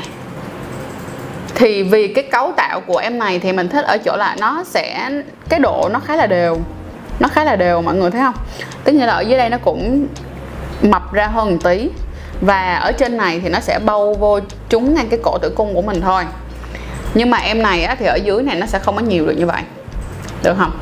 thì 1.55 1.83
vì 1.83 2.09
cái 2.09 2.25
cấu 2.25 2.53
tạo 2.57 2.81
của 2.81 2.99
em 2.99 3.19
này 3.19 3.39
thì 3.39 3.53
mình 3.53 3.69
thích 3.69 3.85
ở 3.85 3.99
chỗ 3.99 4.17
là 4.17 4.37
nó 4.41 4.65
sẽ 4.67 5.11
cái 5.49 5.61
độ 5.61 5.89
nó 5.93 6.01
khá 6.01 6.17
là 6.17 6.27
đều. 6.27 6.59
Nó 7.21 7.29
khá 7.29 7.45
là 7.45 7.57
đều 7.57 7.83
mọi 7.83 7.95
người 7.95 8.11
thấy 8.11 8.21
không? 8.21 8.35
Tức 8.85 8.93
như 8.93 9.07
là 9.07 9.13
ở 9.13 9.21
dưới 9.21 9.39
đây 9.39 9.51
nó 9.51 9.59
cũng 9.59 10.07
mập 10.83 11.13
ra 11.13 11.27
hơn 11.27 11.51
một 11.51 11.59
tí. 11.65 11.91
Và 12.41 12.75
ở 12.75 12.93
trên 12.93 13.17
này 13.17 13.41
thì 13.41 13.49
nó 13.49 13.61
sẽ 13.61 13.79
bâu 13.85 14.15
vô 14.15 14.41
trúng 14.69 14.95
ngang 14.95 15.09
cái 15.09 15.21
cổ 15.23 15.39
tử 15.39 15.53
cung 15.57 15.75
của 15.75 15.83
mình 15.83 16.01
thôi. 16.01 16.25
Nhưng 17.15 17.31
mà 17.31 17.39
em 17.39 17.63
này 17.63 17.85
á, 17.85 17.95
thì 17.99 18.07
ở 18.07 18.15
dưới 18.15 18.43
này 18.43 18.57
nó 18.57 18.67
sẽ 18.67 18.79
không 18.79 18.97
có 18.97 19.03
nhiều 19.03 19.27
được 19.27 19.35
như 19.39 19.47
vậy. 19.47 19.63
Được 20.43 20.55
không? 20.59 20.79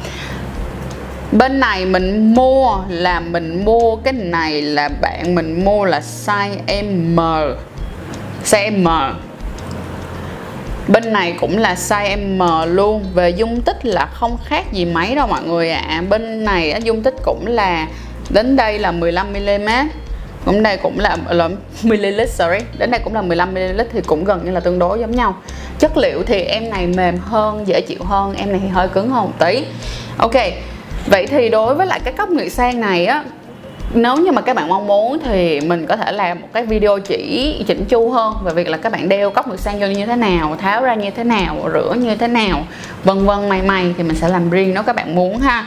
Bên 1.33 1.61
này 1.61 1.85
mình 1.85 2.35
mua 2.35 2.79
là 2.89 3.21
mình 3.21 3.65
mua 3.65 3.97
cái 3.97 4.13
này 4.13 4.63
là 4.63 4.89
bạn 5.01 5.35
mình 5.35 5.65
mua 5.65 5.85
là 5.85 6.01
size 6.01 6.85
M. 7.15 7.21
Size 8.45 8.83
M 8.83 9.15
bên 10.93 11.13
này 11.13 11.35
cũng 11.41 11.59
là 11.59 11.75
size 11.75 12.37
M 12.37 12.75
luôn. 12.75 13.05
Về 13.15 13.31
dung 13.31 13.61
tích 13.61 13.87
là 13.87 14.07
không 14.07 14.39
khác 14.45 14.73
gì 14.73 14.85
mấy 14.85 15.15
đâu 15.15 15.27
mọi 15.27 15.43
người 15.43 15.71
ạ. 15.71 15.85
À. 15.89 16.03
bên 16.09 16.45
này 16.45 16.81
dung 16.85 17.03
tích 17.03 17.15
cũng 17.25 17.47
là 17.47 17.89
đến 18.31 18.57
đây 18.57 18.79
là 18.79 18.93
15 18.93 19.33
mm. 19.33 19.69
Cũng 20.45 20.63
đây 20.63 20.77
cũng 20.77 20.99
là, 20.99 21.17
ờ, 21.27 21.35
là 21.35 21.49
ml 21.83 22.21
sorry. 22.29 22.59
Đến 22.79 22.91
đây 22.91 23.01
cũng 23.05 23.15
là 23.15 23.23
15 23.23 23.55
ml 23.55 23.81
thì 23.93 24.01
cũng 24.07 24.25
gần 24.25 24.45
như 24.45 24.51
là 24.51 24.61
tương 24.61 24.79
đối 24.79 25.01
giống 25.01 25.11
nhau. 25.11 25.37
Chất 25.79 25.97
liệu 25.97 26.23
thì 26.23 26.43
em 26.43 26.71
này 26.71 26.87
mềm 26.87 27.19
hơn 27.19 27.67
dễ 27.67 27.81
chịu 27.81 28.05
hơn 28.05 28.35
em 28.35 28.53
này 28.53 28.61
thì 28.63 28.69
hơi 28.69 28.89
cứng 28.89 29.11
hơn 29.11 29.25
một 29.25 29.33
tí. 29.39 29.65
Ok 30.19 30.35
vậy 31.07 31.27
thì 31.27 31.49
đối 31.49 31.75
với 31.75 31.87
lại 31.87 32.01
cái 32.05 32.13
cốc 32.13 32.31
nhựa 32.31 32.49
sang 32.49 32.81
này 32.81 33.07
á 33.07 33.25
nếu 33.95 34.17
như 34.17 34.33
mà 34.33 34.43
các 34.43 34.57
bạn 34.57 34.69
mong 34.69 34.87
muốn 34.87 35.19
thì 35.25 35.61
mình 35.61 35.87
có 35.87 35.97
thể 35.97 36.13
làm 36.13 36.41
một 36.41 36.49
cái 36.53 36.67
video 36.67 36.99
chỉ 36.99 37.65
chỉnh 37.67 37.85
chu 37.85 38.11
hơn 38.11 38.35
về 38.45 38.53
việc 38.55 38.69
là 38.69 38.77
các 38.77 38.93
bạn 38.93 39.09
đeo 39.09 39.31
cốc 39.31 39.49
ngực 39.49 39.61
sang 39.61 39.81
vô 39.81 39.87
như 39.87 40.07
thế 40.07 40.17
nào, 40.17 40.57
tháo 40.57 40.83
ra 40.83 40.95
như 40.95 41.11
thế 41.11 41.25
nào, 41.25 41.57
rửa 41.73 41.95
như 41.99 42.17
thế 42.17 42.29
nào, 42.29 42.65
vân 43.05 43.27
vân, 43.27 43.49
may 43.49 43.63
may 43.63 43.95
thì 43.97 44.03
mình 44.03 44.17
sẽ 44.17 44.29
làm 44.29 44.51
riêng 44.51 44.75
nếu 44.75 44.83
các 44.83 44.97
bạn 44.97 45.15
muốn 45.15 45.39
ha. 45.39 45.67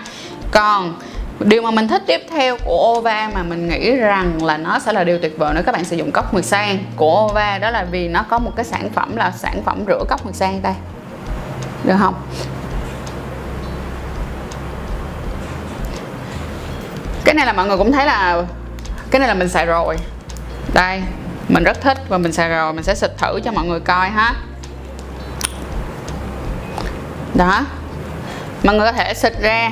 Còn 0.51 0.95
điều 1.39 1.61
mà 1.61 1.71
mình 1.71 1.87
thích 1.87 2.03
tiếp 2.07 2.21
theo 2.29 2.57
của 2.65 2.93
Ova 2.97 3.29
mà 3.33 3.43
mình 3.43 3.69
nghĩ 3.69 3.91
rằng 3.95 4.43
là 4.43 4.57
nó 4.57 4.79
sẽ 4.79 4.93
là 4.93 5.03
điều 5.03 5.19
tuyệt 5.19 5.37
vời 5.37 5.51
nếu 5.53 5.63
các 5.63 5.71
bạn 5.71 5.85
sử 5.85 5.95
dụng 5.95 6.11
cốc 6.11 6.33
mực 6.33 6.45
sang 6.45 6.77
của 6.95 7.27
Ova 7.31 7.57
đó 7.57 7.69
là 7.71 7.85
vì 7.91 8.07
nó 8.07 8.25
có 8.29 8.39
một 8.39 8.51
cái 8.55 8.65
sản 8.65 8.89
phẩm 8.89 9.15
là 9.15 9.31
sản 9.31 9.61
phẩm 9.65 9.83
rửa 9.87 10.03
cốc 10.09 10.25
mực 10.25 10.35
sang 10.35 10.61
đây. 10.61 10.73
Được 11.83 11.95
không? 11.99 12.13
Này 17.35 17.45
là 17.45 17.53
mọi 17.53 17.67
người 17.67 17.77
cũng 17.77 17.91
thấy 17.91 18.05
là 18.05 18.43
cái 19.11 19.19
này 19.19 19.27
là 19.27 19.33
mình 19.33 19.49
xài 19.49 19.65
rồi. 19.65 19.97
Đây, 20.73 21.01
mình 21.49 21.63
rất 21.63 21.81
thích 21.81 21.97
và 22.09 22.17
mình 22.17 22.31
xài 22.31 22.49
rồi, 22.49 22.73
mình 22.73 22.83
sẽ 22.83 22.95
xịt 22.95 23.11
thử 23.17 23.39
cho 23.43 23.51
mọi 23.51 23.65
người 23.65 23.79
coi 23.79 24.09
ha. 24.09 24.33
Đó. 27.35 27.65
Mọi 28.63 28.75
người 28.75 28.85
có 28.85 28.91
thể 28.91 29.13
xịt 29.13 29.33
ra. 29.41 29.71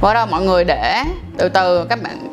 Bắt 0.00 0.14
đầu 0.14 0.26
mọi 0.26 0.42
người 0.42 0.64
để 0.64 1.02
từ 1.38 1.48
từ 1.48 1.84
các 1.84 2.02
bạn 2.02 2.28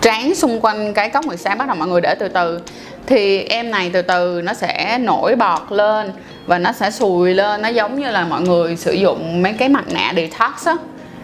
tráng 0.00 0.34
xung 0.34 0.60
quanh 0.60 0.94
cái 0.94 1.10
cốc 1.10 1.26
16 1.26 1.56
bắt 1.56 1.68
đầu 1.68 1.76
mọi 1.76 1.88
người 1.88 2.00
để 2.00 2.14
từ 2.14 2.28
từ. 2.28 2.60
Thì 3.06 3.42
em 3.42 3.70
này 3.70 3.90
từ 3.92 4.02
từ 4.02 4.40
nó 4.44 4.54
sẽ 4.54 4.98
nổi 4.98 5.36
bọt 5.36 5.72
lên 5.72 6.12
và 6.46 6.58
nó 6.58 6.72
sẽ 6.72 6.90
sùi 6.90 7.34
lên. 7.34 7.62
Nó 7.62 7.68
giống 7.68 8.00
như 8.00 8.10
là 8.10 8.24
mọi 8.24 8.40
người 8.40 8.76
sử 8.76 8.92
dụng 8.92 9.42
mấy 9.42 9.52
cái 9.52 9.68
mặt 9.68 9.84
nạ 9.88 10.12
detox 10.16 10.66
á. 10.66 10.74
Đó. 10.74 10.78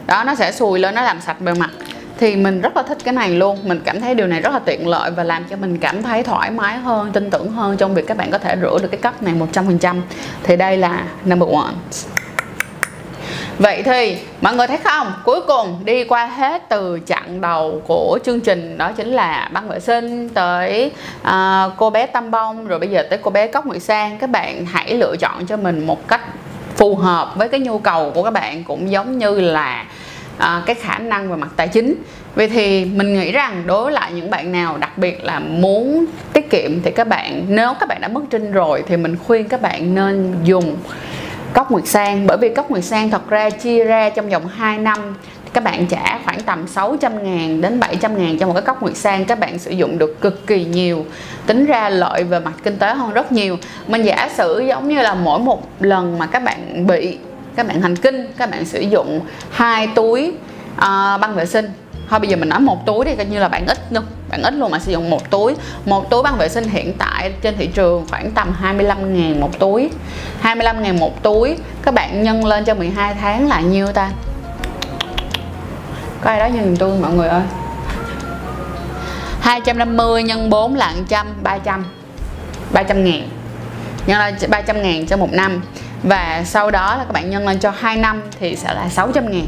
đó, 0.07 0.25
nó 0.25 0.35
sẽ 0.35 0.53
sùi 0.53 0.79
lên, 0.79 0.95
nó 0.95 1.03
làm 1.03 1.21
sạch 1.21 1.41
bề 1.41 1.55
mặt 1.55 1.71
thì 2.19 2.37
mình 2.37 2.61
rất 2.61 2.77
là 2.77 2.83
thích 2.83 2.99
cái 3.05 3.15
này 3.15 3.31
luôn. 3.31 3.59
Mình 3.63 3.81
cảm 3.85 4.01
thấy 4.01 4.15
điều 4.15 4.27
này 4.27 4.41
rất 4.41 4.53
là 4.53 4.59
tiện 4.59 4.89
lợi 4.89 5.11
và 5.11 5.25
làm 5.25 5.45
cho 5.45 5.57
mình 5.57 5.79
cảm 5.79 6.03
thấy 6.03 6.23
thoải 6.23 6.51
mái 6.51 6.79
hơn 6.79 7.13
tin 7.13 7.31
tưởng 7.31 7.51
hơn 7.51 7.77
trong 7.77 7.95
việc 7.95 8.07
các 8.07 8.17
bạn 8.17 8.31
có 8.31 8.39
thể 8.39 8.57
rửa 8.61 8.79
được 8.83 8.89
cái 8.91 9.01
cốc 9.01 9.23
này 9.23 9.35
100% 9.53 10.01
thì 10.43 10.57
đây 10.57 10.77
là 10.77 11.05
number 11.25 11.49
one. 11.49 11.73
Vậy 13.59 13.83
thì 13.83 14.19
mọi 14.41 14.55
người 14.55 14.67
thấy 14.67 14.79
không? 14.85 15.13
Cuối 15.25 15.41
cùng 15.47 15.81
đi 15.85 16.05
qua 16.05 16.27
hết 16.27 16.63
từ 16.69 17.01
chặng 17.07 17.41
đầu 17.41 17.83
của 17.87 18.19
chương 18.25 18.41
trình 18.41 18.79
Đó 18.79 18.93
chính 18.93 19.09
là 19.09 19.49
băng 19.53 19.69
vệ 19.69 19.81
sinh 19.81 20.29
Tới 20.29 20.93
uh, 21.23 21.73
cô 21.77 21.91
bé 21.91 22.07
Tâm 22.07 22.31
Bông 22.31 22.67
Rồi 22.67 22.79
bây 22.79 22.89
giờ 22.89 23.03
tới 23.11 23.19
cô 23.23 23.31
bé 23.31 23.47
Cốc 23.47 23.67
Nguyễn 23.67 23.81
Sang. 23.81 24.19
Các 24.19 24.31
bạn 24.31 24.67
hãy 24.67 24.95
lựa 24.95 25.17
chọn 25.17 25.47
cho 25.47 25.57
mình 25.57 25.87
một 25.87 26.09
cách 26.09 26.21
phù 26.77 26.95
hợp 26.95 27.33
với 27.37 27.49
cái 27.49 27.61
nhu 27.61 27.79
cầu 27.79 28.11
của 28.15 28.23
các 28.23 28.31
bạn 28.31 28.65
Cũng 28.65 28.91
giống 28.91 29.19
như 29.19 29.41
là 29.41 29.85
à, 30.39 30.63
cái 30.67 30.75
khả 30.75 30.99
năng 30.99 31.31
về 31.31 31.37
mặt 31.37 31.49
tài 31.57 31.69
chính. 31.69 31.95
Vậy 32.35 32.49
thì 32.49 32.85
mình 32.85 33.15
nghĩ 33.15 33.33
rằng 33.33 33.63
đối 33.67 33.85
với 33.85 33.93
lại 33.93 34.13
những 34.13 34.31
bạn 34.31 34.53
nào 34.53 34.79
đặc 34.79 34.99
biệt 34.99 35.25
là 35.25 35.39
muốn 35.39 36.07
tiết 36.33 36.51
kiệm 36.51 36.83
thì 36.83 36.91
các 36.91 37.09
bạn 37.09 37.45
nếu 37.49 37.75
các 37.81 37.89
bạn 37.89 38.01
đã 38.01 38.09
mất 38.09 38.23
trinh 38.31 38.53
rồi 38.53 38.83
thì 38.87 38.97
mình 38.97 39.17
khuyên 39.27 39.49
các 39.49 39.63
bạn 39.63 39.95
nên 39.95 40.35
dùng 40.45 40.77
cốc 41.53 41.71
nguyệt 41.71 41.87
sang. 41.87 42.27
Bởi 42.27 42.37
vì 42.41 42.49
cốc 42.49 42.71
nguyệt 42.71 42.85
sang 42.85 43.11
thật 43.11 43.31
ra 43.31 43.51
chia 43.51 43.85
ra 43.85 44.11
trong 44.11 44.29
vòng 44.29 44.47
2 44.47 44.79
năm 44.79 45.15
các 45.53 45.65
bạn 45.65 45.87
trả 45.87 46.19
khoảng 46.25 46.41
tầm 46.41 46.67
600 46.67 47.25
ngàn 47.25 47.61
đến 47.61 47.81
700 47.81 48.19
ngàn 48.19 48.39
cho 48.39 48.47
một 48.47 48.53
cái 48.53 48.63
cốc 48.63 48.83
nguyệt 48.83 48.97
sang. 48.97 49.25
Các 49.25 49.39
bạn 49.39 49.59
sử 49.59 49.71
dụng 49.71 49.99
được 49.99 50.21
cực 50.21 50.47
kỳ 50.47 50.65
nhiều 50.65 51.07
tính 51.47 51.67
ra 51.67 51.89
lợi 51.89 52.25
về 52.25 52.41
mặt 52.41 52.53
kinh 52.63 52.77
tế 52.77 52.95
hơn 52.95 53.13
rất 53.13 53.33
nhiều. 53.33 53.59
Mình 53.87 54.03
giả 54.03 54.29
sử 54.37 54.59
giống 54.69 54.89
như 54.89 55.03
là 55.03 55.15
mỗi 55.15 55.39
một 55.39 55.63
lần 55.81 56.19
mà 56.19 56.27
các 56.27 56.43
bạn 56.43 56.87
bị 56.87 57.19
các 57.59 57.67
bạn 57.67 57.83
hành 57.83 57.97
kinh 57.97 58.33
các 58.37 58.51
bạn 58.51 58.65
sử 58.65 58.81
dụng 58.81 59.21
hai 59.51 59.89
túi 59.95 60.33
uh, 60.77 60.81
băng 61.21 61.35
vệ 61.35 61.47
sinh. 61.47 61.71
Thôi 62.09 62.19
bây 62.19 62.29
giờ 62.29 62.37
mình 62.37 62.49
nói 62.49 62.61
một 62.61 62.87
túi 62.87 63.05
thì 63.05 63.17
coi 63.17 63.27
như 63.27 63.39
là 63.39 63.49
bạn 63.49 63.67
ít 63.67 63.79
luôn 63.91 64.05
bạn 64.29 64.43
ít 64.43 64.55
luôn 64.55 64.71
mà 64.71 64.79
sử 64.79 64.93
dụng 64.93 65.11
một 65.11 65.31
túi. 65.31 65.55
Một 65.85 66.11
túi 66.11 66.23
băng 66.23 66.37
vệ 66.39 66.49
sinh 66.49 66.69
hiện 66.69 66.93
tại 66.99 67.33
trên 67.43 67.57
thị 67.57 67.67
trường 67.67 68.07
khoảng 68.11 68.31
tầm 68.31 68.53
25 68.53 69.15
ngàn 69.15 69.41
một 69.41 69.59
túi. 69.59 69.91
25 70.41 70.83
ngàn 70.83 70.99
một 70.99 71.23
túi. 71.23 71.57
Các 71.83 71.95
bạn 71.95 72.23
nhân 72.23 72.45
lên 72.45 72.65
cho 72.65 72.75
12 72.75 73.15
tháng 73.15 73.49
là 73.49 73.61
nhiêu 73.61 73.87
ta? 73.87 74.11
Có 76.21 76.31
ai 76.31 76.39
đó 76.39 76.47
nhìn 76.47 76.77
tôi 76.77 76.99
mọi 76.99 77.13
người 77.13 77.29
ơi. 77.29 77.43
250 79.41 80.23
nhân 80.23 80.51
4 80.51 80.75
là 80.75 80.93
100 80.97 81.27
300 81.43 81.85
300 82.73 83.05
ngàn. 83.05 83.29
Nhân 84.07 84.19
là 84.19 84.33
300 84.49 84.83
ngàn 84.83 85.07
cho 85.07 85.17
một 85.17 85.33
năm 85.33 85.63
và 86.03 86.43
sau 86.47 86.71
đó 86.71 86.97
là 86.97 87.05
các 87.05 87.13
bạn 87.13 87.31
nhân 87.31 87.47
lên 87.47 87.59
cho 87.59 87.73
2 87.79 87.97
năm 87.97 88.23
thì 88.41 88.57
sẽ 88.57 88.75
là 88.75 88.89
600 88.89 89.33
ngàn. 89.33 89.47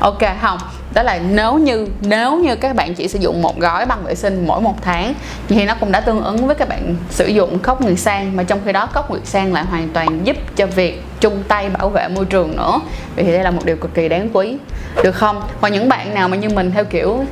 Ok, 0.00 0.18
không, 0.42 0.58
đó 0.94 1.02
là 1.02 1.18
nếu 1.30 1.54
như 1.54 1.88
nếu 2.00 2.36
như 2.36 2.56
các 2.56 2.76
bạn 2.76 2.94
chỉ 2.94 3.08
sử 3.08 3.18
dụng 3.18 3.42
một 3.42 3.58
gói 3.60 3.86
băng 3.86 4.04
vệ 4.04 4.14
sinh 4.14 4.44
mỗi 4.46 4.60
một 4.60 4.74
tháng, 4.82 5.14
thì 5.48 5.64
nó 5.64 5.74
cũng 5.80 5.92
đã 5.92 6.00
tương 6.00 6.22
ứng 6.22 6.46
với 6.46 6.54
các 6.54 6.68
bạn 6.68 6.96
sử 7.10 7.26
dụng 7.26 7.58
cốc 7.58 7.82
nguyệt 7.82 7.98
sang, 7.98 8.36
mà 8.36 8.42
trong 8.42 8.60
khi 8.64 8.72
đó 8.72 8.86
cốc 8.86 9.10
nguyệt 9.10 9.26
sang 9.26 9.52
lại 9.52 9.64
hoàn 9.64 9.88
toàn 9.88 10.26
giúp 10.26 10.36
cho 10.56 10.66
việc 10.66 11.02
chung 11.20 11.42
tay 11.48 11.68
bảo 11.68 11.88
vệ 11.88 12.08
môi 12.08 12.24
trường 12.24 12.56
nữa. 12.56 12.80
Vì 13.16 13.32
đây 13.32 13.42
là 13.42 13.50
một 13.50 13.64
điều 13.64 13.76
cực 13.76 13.94
kỳ 13.94 14.08
đáng 14.08 14.28
quý. 14.32 14.56
Được 15.04 15.12
không? 15.12 15.42
Và 15.60 15.68
những 15.68 15.88
bạn 15.88 16.14
nào 16.14 16.28
mà 16.28 16.36
như 16.36 16.48
mình 16.48 16.70
theo 16.70 16.84
kiểu 16.84 17.24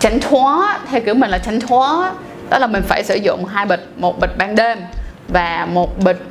tránh 0.00 0.20
thoá, 0.20 0.78
theo 0.90 1.00
kiểu 1.00 1.14
mình 1.14 1.30
là 1.30 1.38
tránh 1.38 1.60
thoá, 1.60 2.12
đó 2.50 2.58
là 2.58 2.66
mình 2.66 2.82
phải 2.82 3.04
sử 3.04 3.14
dụng 3.14 3.44
hai 3.44 3.66
bịch, 3.66 3.88
một 3.96 4.20
bịch 4.20 4.38
ban 4.38 4.54
đêm 4.54 4.78
và 5.32 5.68
một 5.72 5.98
bịch 5.98 6.22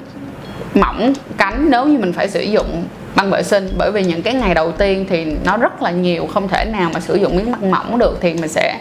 mỏng 0.75 1.13
cánh 1.38 1.68
nếu 1.70 1.86
như 1.86 1.98
mình 1.98 2.13
phải 2.13 2.29
sử 2.29 2.41
dụng 2.41 2.84
băng 3.15 3.29
vệ 3.29 3.44
sinh. 3.44 3.70
Bởi 3.77 3.91
vì 3.91 4.03
những 4.03 4.22
cái 4.22 4.34
ngày 4.34 4.53
đầu 4.53 4.72
tiên 4.72 5.06
thì 5.10 5.36
nó 5.46 5.58
rất 5.58 5.82
là 5.82 5.91
nhiều, 5.91 6.27
không 6.34 6.48
thể 6.48 6.65
nào 6.65 6.89
mà 6.94 7.00
sử 7.00 7.15
dụng 7.15 7.38
miếng 7.38 7.51
băng 7.51 7.72
mỏng 7.72 8.00
được 8.00 8.18
thì 8.22 8.34
mình 8.34 8.50
sẽ 8.50 8.79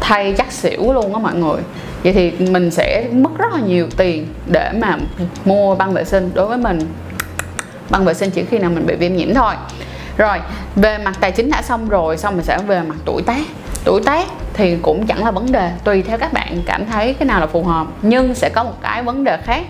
thay 0.00 0.34
chắc 0.38 0.52
xỉu 0.52 0.92
luôn 0.92 1.14
á 1.14 1.20
mọi 1.20 1.34
người. 1.34 1.60
Vậy 2.02 2.12
thì 2.12 2.30
mình 2.30 2.70
sẽ 2.70 3.08
mất 3.12 3.30
rất 3.38 3.52
là 3.52 3.60
nhiều 3.60 3.88
tiền 3.96 4.26
để 4.46 4.70
mà 4.72 4.96
mua 5.44 5.74
băng 5.74 5.92
vệ 5.92 6.04
sinh. 6.04 6.30
Đối 6.34 6.46
với 6.46 6.58
mình, 6.58 6.78
băng 7.90 8.04
vệ 8.04 8.14
sinh 8.14 8.30
chỉ 8.30 8.44
khi 8.44 8.58
nào 8.58 8.70
mình 8.70 8.86
bị 8.86 8.94
viêm 8.94 9.16
nhiễm 9.16 9.34
thôi. 9.34 9.54
Rồi, 10.16 10.38
về 10.76 10.98
mặt 10.98 11.14
tài 11.20 11.32
chính 11.32 11.50
đã 11.50 11.62
xong 11.62 11.88
rồi, 11.88 12.16
xong 12.16 12.36
mình 12.36 12.44
sẽ 12.44 12.58
về 12.66 12.80
mặt 12.88 12.96
tuổi 13.04 13.22
tác. 13.22 13.42
Tuổi 13.84 14.00
tác 14.06 14.26
thì 14.54 14.76
cũng 14.82 15.06
chẳng 15.06 15.24
là 15.24 15.30
vấn 15.30 15.52
đề, 15.52 15.70
tùy 15.84 16.02
theo 16.02 16.18
các 16.18 16.32
bạn 16.32 16.62
cảm 16.66 16.86
thấy 16.86 17.14
cái 17.14 17.26
nào 17.26 17.40
là 17.40 17.46
phù 17.46 17.62
hợp. 17.62 17.86
Nhưng 18.02 18.34
sẽ 18.34 18.48
có 18.48 18.64
một 18.64 18.74
cái 18.82 19.02
vấn 19.02 19.24
đề 19.24 19.38
khác, 19.44 19.62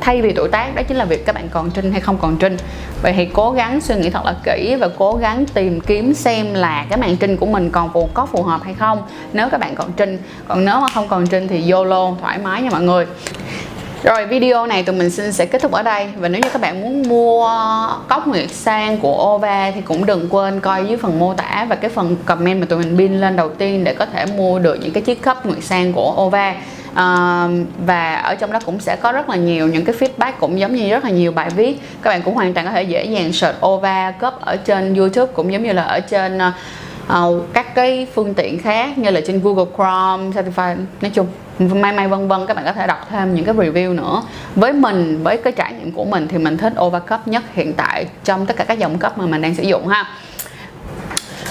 thay 0.00 0.22
vì 0.22 0.32
tuổi 0.32 0.48
tác, 0.48 0.74
đó 0.74 0.82
chính 0.82 0.96
là 0.96 1.04
việc 1.04 1.26
các 1.26 1.34
bạn 1.34 1.48
còn 1.48 1.70
trinh 1.70 1.92
hay 1.92 2.00
không 2.00 2.18
còn 2.18 2.36
trinh. 2.36 2.56
Vậy 3.02 3.12
thì 3.12 3.26
cố 3.26 3.52
gắng 3.52 3.80
suy 3.80 3.94
nghĩ 3.94 4.10
thật 4.10 4.24
là 4.24 4.34
kỹ 4.44 4.76
và 4.80 4.88
cố 4.98 5.14
gắng 5.14 5.46
tìm 5.54 5.80
kiếm 5.80 6.14
xem 6.14 6.54
là 6.54 6.86
cái 6.90 6.98
màn 6.98 7.16
trinh 7.16 7.36
của 7.36 7.46
mình 7.46 7.70
còn 7.70 7.92
phù, 7.92 8.08
có 8.14 8.26
phù 8.26 8.42
hợp 8.42 8.62
hay 8.64 8.74
không. 8.74 9.02
Nếu 9.32 9.48
các 9.50 9.60
bạn 9.60 9.74
còn 9.74 9.92
trinh, 9.92 10.18
còn 10.48 10.64
nếu 10.64 10.80
mà 10.80 10.88
không 10.94 11.08
còn 11.08 11.26
trinh 11.26 11.48
thì 11.48 11.70
YOLO 11.70 12.14
thoải 12.20 12.38
mái 12.38 12.62
nha 12.62 12.70
mọi 12.70 12.82
người 12.82 13.06
rồi 14.02 14.26
video 14.26 14.66
này 14.66 14.82
tụi 14.82 14.96
mình 14.96 15.10
xin 15.10 15.32
sẽ 15.32 15.46
kết 15.46 15.62
thúc 15.62 15.72
ở 15.72 15.82
đây. 15.82 16.08
Và 16.16 16.28
nếu 16.28 16.40
như 16.42 16.48
các 16.52 16.62
bạn 16.62 16.80
muốn 16.80 17.02
mua 17.08 17.48
cốc 18.08 18.26
nguyệt 18.26 18.50
sang 18.50 18.98
của 18.98 19.34
Ova 19.34 19.70
Thì 19.70 19.80
cũng 19.80 20.06
đừng 20.06 20.28
quên 20.30 20.60
coi 20.60 20.86
dưới 20.86 20.96
phần 20.96 21.18
mô 21.18 21.34
tả 21.34 21.66
Và 21.68 21.76
cái 21.76 21.90
phần 21.90 22.16
comment 22.24 22.60
mà 22.60 22.66
tụi 22.66 22.78
mình 22.78 22.98
pin 22.98 23.20
lên 23.20 23.36
đầu 23.36 23.48
tiên 23.48 23.84
Để 23.84 23.94
có 23.94 24.06
thể 24.06 24.26
mua 24.26 24.58
được 24.58 24.78
những 24.80 24.92
cái 24.92 25.02
chiếc 25.02 25.22
cốc 25.22 25.46
nguyệt 25.46 25.64
sang 25.64 25.92
của 25.92 26.14
Ova 26.22 26.54
à, 26.94 27.48
và 27.86 28.14
ở 28.14 28.34
trong 28.34 28.52
đó 28.52 28.58
cũng 28.64 28.80
sẽ 28.80 28.96
có 28.96 29.12
rất 29.12 29.28
là 29.28 29.36
nhiều 29.36 29.68
những 29.68 29.84
cái 29.84 29.94
feedback 29.98 30.32
cũng 30.40 30.60
giống 30.60 30.74
như 30.74 30.90
rất 30.90 31.04
là 31.04 31.10
nhiều 31.10 31.32
bài 31.32 31.50
viết. 31.50 31.80
Các 32.02 32.10
bạn 32.10 32.22
cũng 32.22 32.34
hoàn 32.34 32.54
toàn 32.54 32.66
có 32.66 32.72
thể 32.72 32.82
dễ 32.82 33.04
dàng 33.04 33.32
search 33.32 33.66
Ova 33.66 34.10
cấp 34.10 34.34
ở 34.40 34.56
trên 34.56 34.94
YouTube 34.94 35.32
cũng 35.32 35.52
giống 35.52 35.62
như 35.62 35.72
là 35.72 35.82
ở 35.82 36.00
trên 36.00 36.38
uh, 37.06 37.52
các 37.52 37.74
cái 37.74 38.06
phương 38.14 38.34
tiện 38.34 38.58
khác 38.58 38.98
như 38.98 39.10
là 39.10 39.20
trên 39.26 39.40
Google 39.42 39.64
Chrome, 39.76 40.30
Spotify 40.30 40.76
nói 41.00 41.10
chung 41.14 41.26
may 41.58 41.92
may 41.92 42.08
vân 42.08 42.28
vân 42.28 42.46
các 42.46 42.56
bạn 42.56 42.64
có 42.64 42.72
thể 42.72 42.86
đọc 42.86 43.06
thêm 43.10 43.34
những 43.34 43.44
cái 43.44 43.54
review 43.54 43.94
nữa. 43.94 44.22
Với 44.56 44.72
mình 44.72 45.22
với 45.22 45.36
cái 45.36 45.52
trải 45.52 45.72
nghiệm 45.72 45.92
của 45.92 46.04
mình 46.04 46.28
thì 46.28 46.38
mình 46.38 46.58
thích 46.58 46.72
overcup 46.80 47.28
nhất 47.28 47.42
hiện 47.52 47.72
tại 47.72 48.06
trong 48.24 48.46
tất 48.46 48.56
cả 48.56 48.64
các 48.64 48.78
dòng 48.78 48.98
cấp 48.98 49.18
mà 49.18 49.26
mình 49.26 49.42
đang 49.42 49.54
sử 49.54 49.62
dụng 49.62 49.88
ha. 49.88 50.06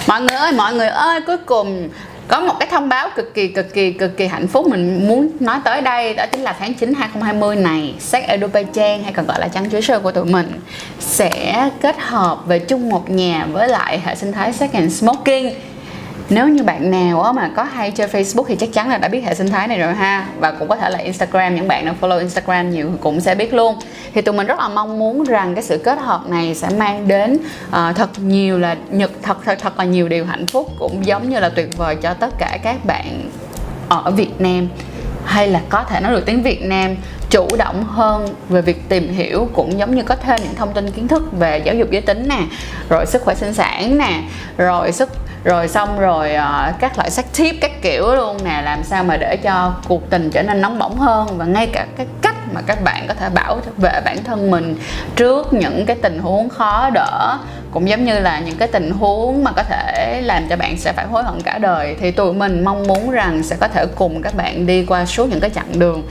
Mọi 0.06 0.20
người 0.20 0.36
ơi 0.36 0.52
mọi 0.52 0.74
người 0.74 0.88
ơi 0.88 1.20
cuối 1.26 1.36
cùng 1.36 1.88
có 2.28 2.40
một 2.40 2.54
cái 2.58 2.68
thông 2.70 2.88
báo 2.88 3.08
cực 3.16 3.34
kỳ 3.34 3.48
cực 3.48 3.74
kỳ 3.74 3.92
cực 3.92 4.16
kỳ 4.16 4.26
hạnh 4.26 4.46
phúc 4.46 4.66
mình 4.66 5.08
muốn 5.08 5.30
nói 5.40 5.58
tới 5.64 5.80
đây, 5.80 6.14
đó 6.14 6.26
chính 6.32 6.40
là 6.40 6.56
tháng 6.58 6.74
9 6.74 6.94
2020 6.94 7.56
này 7.56 7.94
sách 7.98 8.24
Trang, 8.72 9.02
hay 9.02 9.12
còn 9.12 9.26
gọi 9.26 9.40
là 9.40 9.48
trắng 9.48 9.70
chuối 9.70 9.82
sơ 9.82 9.98
của 9.98 10.12
tụi 10.12 10.24
mình, 10.24 10.60
sẽ 11.00 11.70
kết 11.80 11.96
hợp 11.98 12.46
về 12.46 12.58
chung 12.58 12.88
một 12.88 13.10
nhà 13.10 13.46
với 13.52 13.68
lại 13.68 14.00
hệ 14.04 14.14
sinh 14.14 14.32
thái 14.32 14.52
Second 14.52 14.92
Smoking 14.92 15.48
nếu 16.30 16.48
như 16.48 16.62
bạn 16.62 16.90
nào 16.90 17.32
mà 17.32 17.50
có 17.56 17.62
hay 17.64 17.90
chơi 17.90 18.08
Facebook 18.08 18.44
thì 18.48 18.56
chắc 18.56 18.72
chắn 18.72 18.88
là 18.88 18.98
đã 18.98 19.08
biết 19.08 19.24
hệ 19.24 19.34
sinh 19.34 19.50
thái 19.50 19.68
này 19.68 19.78
rồi 19.78 19.94
ha. 19.94 20.26
Và 20.38 20.50
cũng 20.50 20.68
có 20.68 20.76
thể 20.76 20.90
là 20.90 20.98
Instagram 20.98 21.54
những 21.54 21.68
bạn 21.68 21.84
nào 21.84 21.94
follow 22.00 22.18
Instagram 22.18 22.70
nhiều 22.70 22.90
cũng 23.00 23.20
sẽ 23.20 23.34
biết 23.34 23.54
luôn. 23.54 23.76
Thì 24.14 24.20
tụi 24.20 24.34
mình 24.34 24.46
rất 24.46 24.58
là 24.58 24.68
mong 24.68 24.98
muốn 24.98 25.24
rằng 25.24 25.54
cái 25.54 25.64
sự 25.64 25.78
kết 25.78 25.98
hợp 25.98 26.20
này 26.28 26.54
sẽ 26.54 26.68
mang 26.78 27.08
đến 27.08 27.38
uh, 27.68 27.96
thật 27.96 28.18
nhiều 28.18 28.58
là 28.58 28.76
nhật 28.90 29.10
thật 29.22 29.36
thật 29.44 29.58
thật 29.60 29.78
là 29.78 29.84
nhiều 29.84 30.08
điều 30.08 30.24
hạnh 30.24 30.46
phúc 30.46 30.68
cũng 30.78 31.06
giống 31.06 31.30
như 31.30 31.38
là 31.40 31.48
tuyệt 31.48 31.76
vời 31.76 31.96
cho 31.96 32.14
tất 32.14 32.38
cả 32.38 32.58
các 32.62 32.84
bạn 32.84 33.30
ở 33.88 34.10
Việt 34.10 34.40
Nam. 34.40 34.68
Hay 35.24 35.48
là 35.48 35.60
có 35.68 35.84
thể 35.84 36.00
nói 36.00 36.12
được 36.12 36.26
tiếng 36.26 36.42
Việt 36.42 36.62
Nam 36.62 36.96
chủ 37.30 37.48
động 37.58 37.84
hơn 37.84 38.28
về 38.48 38.62
việc 38.62 38.88
tìm 38.88 39.08
hiểu 39.08 39.48
cũng 39.52 39.78
giống 39.78 39.96
như 39.96 40.02
có 40.02 40.16
thêm 40.16 40.40
những 40.42 40.54
thông 40.54 40.72
tin 40.72 40.90
kiến 40.90 41.08
thức 41.08 41.22
về 41.38 41.58
giáo 41.58 41.74
dục 41.74 41.88
giới 41.90 42.02
tính 42.02 42.28
nè 42.28 42.40
rồi 42.88 43.06
sức 43.06 43.22
khỏe 43.22 43.34
sinh 43.34 43.54
sản 43.54 43.98
nè 43.98 44.22
rồi 44.56 44.92
sức 44.92 45.08
rồi 45.44 45.68
xong 45.68 46.00
rồi 46.00 46.30
uh, 46.34 46.80
các 46.80 46.98
loại 46.98 47.10
sách 47.10 47.26
tip 47.36 47.54
các 47.60 47.82
kiểu 47.82 48.14
luôn 48.14 48.36
nè 48.44 48.62
làm 48.64 48.84
sao 48.84 49.04
mà 49.04 49.16
để 49.16 49.36
cho 49.36 49.74
cuộc 49.88 50.10
tình 50.10 50.30
trở 50.30 50.42
nên 50.42 50.60
nóng 50.60 50.78
bỏng 50.78 50.98
hơn? 50.98 51.38
Và 51.38 51.44
ngay 51.44 51.66
cả 51.66 51.86
cái 51.96 52.06
cách 52.22 52.36
mà 52.52 52.60
các 52.66 52.82
bạn 52.84 53.04
có 53.08 53.14
thể 53.14 53.28
bảo 53.28 53.60
vệ 53.76 54.00
bản 54.04 54.24
thân 54.24 54.50
mình 54.50 54.76
trước 55.16 55.52
những 55.52 55.86
cái 55.86 55.96
tình 56.02 56.18
huống 56.18 56.48
khó 56.48 56.90
đỡ 56.90 57.38
cũng 57.70 57.88
giống 57.88 58.04
như 58.04 58.20
là 58.20 58.40
những 58.40 58.56
cái 58.56 58.68
tình 58.68 58.90
huống 58.90 59.44
mà 59.44 59.52
có 59.52 59.62
thể 59.62 60.20
làm 60.24 60.48
cho 60.48 60.56
bạn 60.56 60.76
sẽ 60.78 60.92
phải 60.92 61.06
hối 61.06 61.22
hận 61.22 61.42
cả 61.42 61.58
đời 61.58 61.96
thì 62.00 62.10
tụi 62.10 62.32
mình 62.32 62.64
mong 62.64 62.86
muốn 62.86 63.10
rằng 63.10 63.42
sẽ 63.42 63.56
có 63.60 63.68
thể 63.68 63.86
cùng 63.94 64.22
các 64.22 64.34
bạn 64.34 64.66
đi 64.66 64.84
qua 64.84 65.06
suốt 65.06 65.28
những 65.30 65.40
cái 65.40 65.50
chặng 65.50 65.78
đường 65.78 66.02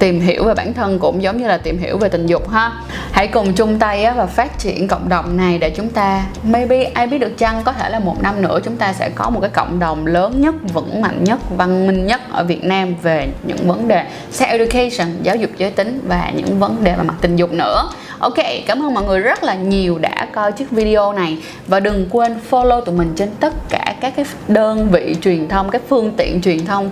tìm 0.00 0.20
hiểu 0.20 0.44
về 0.44 0.54
bản 0.54 0.74
thân 0.74 0.98
cũng 0.98 1.22
giống 1.22 1.36
như 1.36 1.46
là 1.46 1.58
tìm 1.58 1.78
hiểu 1.78 1.98
về 1.98 2.08
tình 2.08 2.26
dục 2.26 2.48
ha. 2.48 2.72
Hãy 3.12 3.28
cùng 3.28 3.52
chung 3.52 3.78
tay 3.78 4.06
và 4.16 4.26
phát 4.26 4.58
triển 4.58 4.88
cộng 4.88 5.08
đồng 5.08 5.36
này 5.36 5.58
để 5.58 5.70
chúng 5.70 5.88
ta 5.88 6.26
maybe 6.42 6.84
ai 6.84 7.06
biết 7.06 7.18
được 7.18 7.38
chăng 7.38 7.62
có 7.64 7.72
thể 7.72 7.90
là 7.90 7.98
một 7.98 8.22
năm 8.22 8.42
nữa 8.42 8.60
chúng 8.64 8.76
ta 8.76 8.92
sẽ 8.92 9.10
có 9.14 9.30
một 9.30 9.40
cái 9.40 9.50
cộng 9.50 9.78
đồng 9.78 10.06
lớn 10.06 10.40
nhất 10.40 10.54
vững 10.74 11.00
mạnh 11.00 11.24
nhất 11.24 11.38
văn 11.56 11.86
minh 11.86 12.06
nhất 12.06 12.20
ở 12.32 12.44
Việt 12.44 12.64
Nam 12.64 12.94
về 13.02 13.28
những 13.46 13.68
vấn 13.68 13.88
đề 13.88 14.04
sex 14.30 14.48
education 14.48 15.08
giáo 15.22 15.36
dục 15.36 15.50
giới 15.56 15.70
tính 15.70 16.00
và 16.06 16.32
những 16.36 16.58
vấn 16.58 16.84
đề 16.84 16.94
về 16.94 17.02
mặt 17.02 17.14
tình 17.20 17.36
dục 17.36 17.52
nữa. 17.52 17.88
Ok, 18.18 18.36
cảm 18.66 18.82
ơn 18.82 18.94
mọi 18.94 19.04
người 19.04 19.20
rất 19.20 19.42
là 19.42 19.54
nhiều 19.54 19.98
đã 19.98 20.26
coi 20.32 20.52
chiếc 20.52 20.70
video 20.70 21.12
này. 21.12 21.38
Và 21.66 21.80
đừng 21.80 22.06
quên 22.10 22.36
follow 22.50 22.80
tụi 22.80 22.94
mình 22.94 23.12
trên 23.16 23.28
tất 23.40 23.54
cả 23.68 23.94
các 24.00 24.12
cái 24.16 24.24
đơn 24.48 24.88
vị 24.90 25.16
truyền 25.22 25.48
thông, 25.48 25.70
các 25.70 25.82
phương 25.88 26.12
tiện 26.16 26.42
truyền 26.42 26.66
thông 26.66 26.90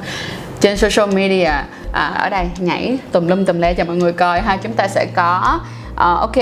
trên 0.61 0.77
social 0.77 1.14
media. 1.14 1.51
À, 1.92 2.12
ở 2.18 2.29
đây 2.29 2.47
nhảy 2.59 2.99
tùm 3.12 3.29
lum 3.29 3.44
tùm 3.44 3.59
le 3.59 3.75
cho 3.75 3.85
mọi 3.85 3.97
người 3.97 4.12
coi 4.12 4.40
ha. 4.40 4.57
Chúng 4.62 4.73
ta 4.73 4.88
sẽ 4.88 5.07
có 5.14 5.61
uh, 5.92 5.99
ok. 5.99 6.37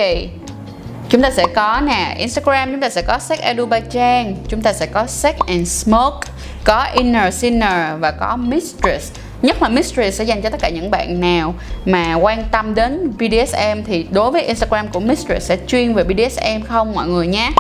Chúng 1.09 1.23
ta 1.23 1.31
sẽ 1.31 1.45
có 1.55 1.81
nè 1.87 2.15
Instagram 2.19 2.73
chúng 2.73 2.81
ta 2.81 2.89
sẽ 2.89 3.03
có 3.03 3.19
sex 3.19 3.41
edu 3.41 3.67
by 3.67 3.79
Trang. 3.91 4.37
Chúng 4.49 4.63
ta 4.63 4.73
sẽ 4.73 4.87
có 4.87 5.07
sex 5.07 5.35
and 5.47 5.69
smoke 5.69 6.29
có 6.65 6.87
inner 6.95 7.35
sinner 7.35 8.01
và 8.01 8.11
có 8.11 8.37
mistress. 8.37 9.13
Nhất 9.43 9.63
là 9.63 9.69
mistress 9.69 10.19
sẽ 10.19 10.25
dành 10.25 10.43
cho 10.43 10.51
tất 10.51 10.61
cả 10.61 10.69
những 10.69 10.91
bạn 10.91 11.21
nào 11.21 11.55
mà 11.85 12.15
quan 12.15 12.45
tâm 12.51 12.75
đến 12.75 13.13
BDSM 13.19 13.83
thì 13.87 14.07
đối 14.11 14.31
với 14.31 14.43
Instagram 14.43 14.89
của 14.89 15.01
mistress 15.01 15.49
sẽ 15.49 15.57
chuyên 15.67 15.95
về 15.95 16.05
BDSM 16.05 16.63
không 16.69 16.95
mọi 16.95 17.09
người 17.09 17.27
nhé. 17.27 17.51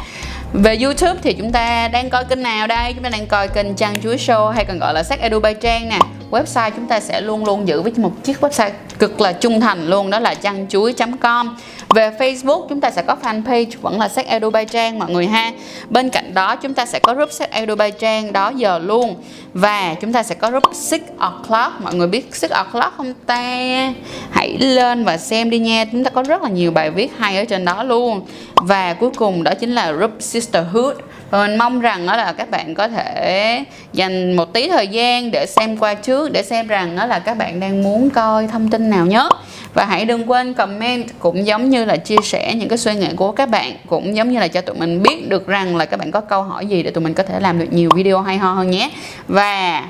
Về 0.52 0.76
YouTube 0.82 1.20
thì 1.22 1.32
chúng 1.32 1.52
ta 1.52 1.88
đang 1.88 2.10
coi 2.10 2.24
kênh 2.24 2.42
nào 2.42 2.66
đây? 2.66 2.92
Chúng 2.92 3.02
ta 3.02 3.10
đang 3.10 3.26
coi 3.26 3.48
kênh 3.48 3.74
Trang 3.74 4.02
Chuối 4.02 4.16
Show 4.16 4.50
hay 4.50 4.64
còn 4.64 4.78
gọi 4.78 4.94
là 4.94 5.02
Sex 5.02 5.18
Edu 5.18 5.40
by 5.40 5.54
Trang 5.60 5.88
nè 5.88 5.98
website, 6.30 6.70
chúng 6.70 6.86
ta 6.86 7.00
sẽ 7.00 7.20
luôn 7.20 7.44
luôn 7.44 7.68
giữ 7.68 7.82
với 7.82 7.92
một 7.96 8.12
chiếc 8.24 8.40
website 8.40 8.70
cực 8.98 9.20
là 9.20 9.32
trung 9.32 9.60
thành 9.60 9.88
luôn, 9.88 10.10
đó 10.10 10.18
là 10.18 10.34
chăn 10.34 10.66
chuối.com 10.68 11.56
về 11.88 12.10
Facebook, 12.18 12.66
chúng 12.68 12.80
ta 12.80 12.90
sẽ 12.90 13.02
có 13.02 13.16
fanpage, 13.22 13.66
vẫn 13.80 14.00
là 14.00 14.08
sách 14.08 14.26
Edu 14.26 14.50
Bay 14.50 14.64
Trang 14.64 14.98
mọi 14.98 15.10
người 15.10 15.26
ha. 15.26 15.52
Bên 15.90 16.10
cạnh 16.10 16.34
đó, 16.34 16.56
chúng 16.56 16.74
ta 16.74 16.86
sẽ 16.86 16.98
có 16.98 17.14
group 17.14 17.32
sách 17.32 17.50
Edu 17.50 17.74
Bay 17.74 17.90
Trang 17.90 18.32
đó 18.32 18.52
giờ 18.56 18.78
luôn. 18.78 19.14
Và 19.54 19.94
chúng 20.00 20.12
ta 20.12 20.22
sẽ 20.22 20.34
có 20.34 20.50
group 20.50 20.62
Six 20.72 21.00
O'Clock. 21.18 21.70
Mọi 21.82 21.94
người 21.94 22.06
biết 22.06 22.34
Six 22.34 22.50
O'Clock 22.50 22.90
không 22.96 23.14
ta? 23.26 23.92
Hãy 24.30 24.58
lên 24.58 25.04
và 25.04 25.16
xem 25.16 25.50
đi 25.50 25.58
nha. 25.58 25.84
Chúng 25.92 26.04
ta 26.04 26.10
có 26.10 26.22
rất 26.22 26.42
là 26.42 26.48
nhiều 26.48 26.70
bài 26.70 26.90
viết 26.90 27.12
hay 27.18 27.36
ở 27.38 27.44
trên 27.44 27.64
đó 27.64 27.82
luôn. 27.82 28.26
Và 28.54 28.94
cuối 28.94 29.10
cùng 29.16 29.42
đó 29.42 29.52
chính 29.60 29.74
là 29.74 29.92
group 29.92 30.12
Sisterhood 30.20 30.94
và 31.30 31.46
mình 31.46 31.58
mong 31.58 31.80
rằng 31.80 32.06
đó 32.06 32.16
là 32.16 32.32
các 32.32 32.50
bạn 32.50 32.74
có 32.74 32.88
thể 32.88 33.64
dành 33.92 34.36
một 34.36 34.52
tí 34.52 34.68
thời 34.68 34.88
gian 34.88 35.30
để 35.30 35.46
xem 35.46 35.76
qua 35.76 35.94
trước, 35.94 36.32
để 36.32 36.42
xem 36.42 36.66
rằng 36.66 36.96
đó 36.96 37.06
là 37.06 37.18
các 37.18 37.38
bạn 37.38 37.60
đang 37.60 37.82
muốn 37.82 38.10
coi 38.10 38.46
thông 38.46 38.70
tin 38.70 38.90
nào 38.90 39.06
nhất. 39.06 39.32
Và 39.74 39.84
hãy 39.84 40.04
đừng 40.04 40.30
quên 40.30 40.54
comment 40.54 41.06
cũng 41.18 41.46
giống 41.46 41.70
như 41.70 41.84
là 41.84 41.96
chia 41.96 42.16
sẻ 42.22 42.54
những 42.54 42.68
cái 42.68 42.78
suy 42.78 42.94
nghĩ 42.94 43.08
của 43.16 43.32
các 43.32 43.48
bạn, 43.48 43.72
cũng 43.86 44.16
giống 44.16 44.32
như 44.32 44.40
là 44.40 44.48
cho 44.48 44.60
tụi 44.60 44.76
mình 44.76 45.02
biết 45.02 45.28
được 45.28 45.46
rằng 45.46 45.76
là 45.76 45.84
các 45.84 46.00
bạn 46.00 46.10
có 46.10 46.20
câu 46.20 46.42
hỏi 46.42 46.66
gì 46.66 46.82
để 46.82 46.90
tụi 46.90 47.04
mình 47.04 47.14
có 47.14 47.22
thể 47.22 47.40
làm 47.40 47.58
được 47.58 47.68
nhiều 47.70 47.90
video 47.94 48.20
hay 48.20 48.38
ho 48.38 48.52
hơn 48.52 48.70
nhé. 48.70 48.90
Và 49.28 49.82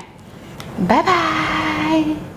bye 0.89 1.03
bye! 1.03 2.36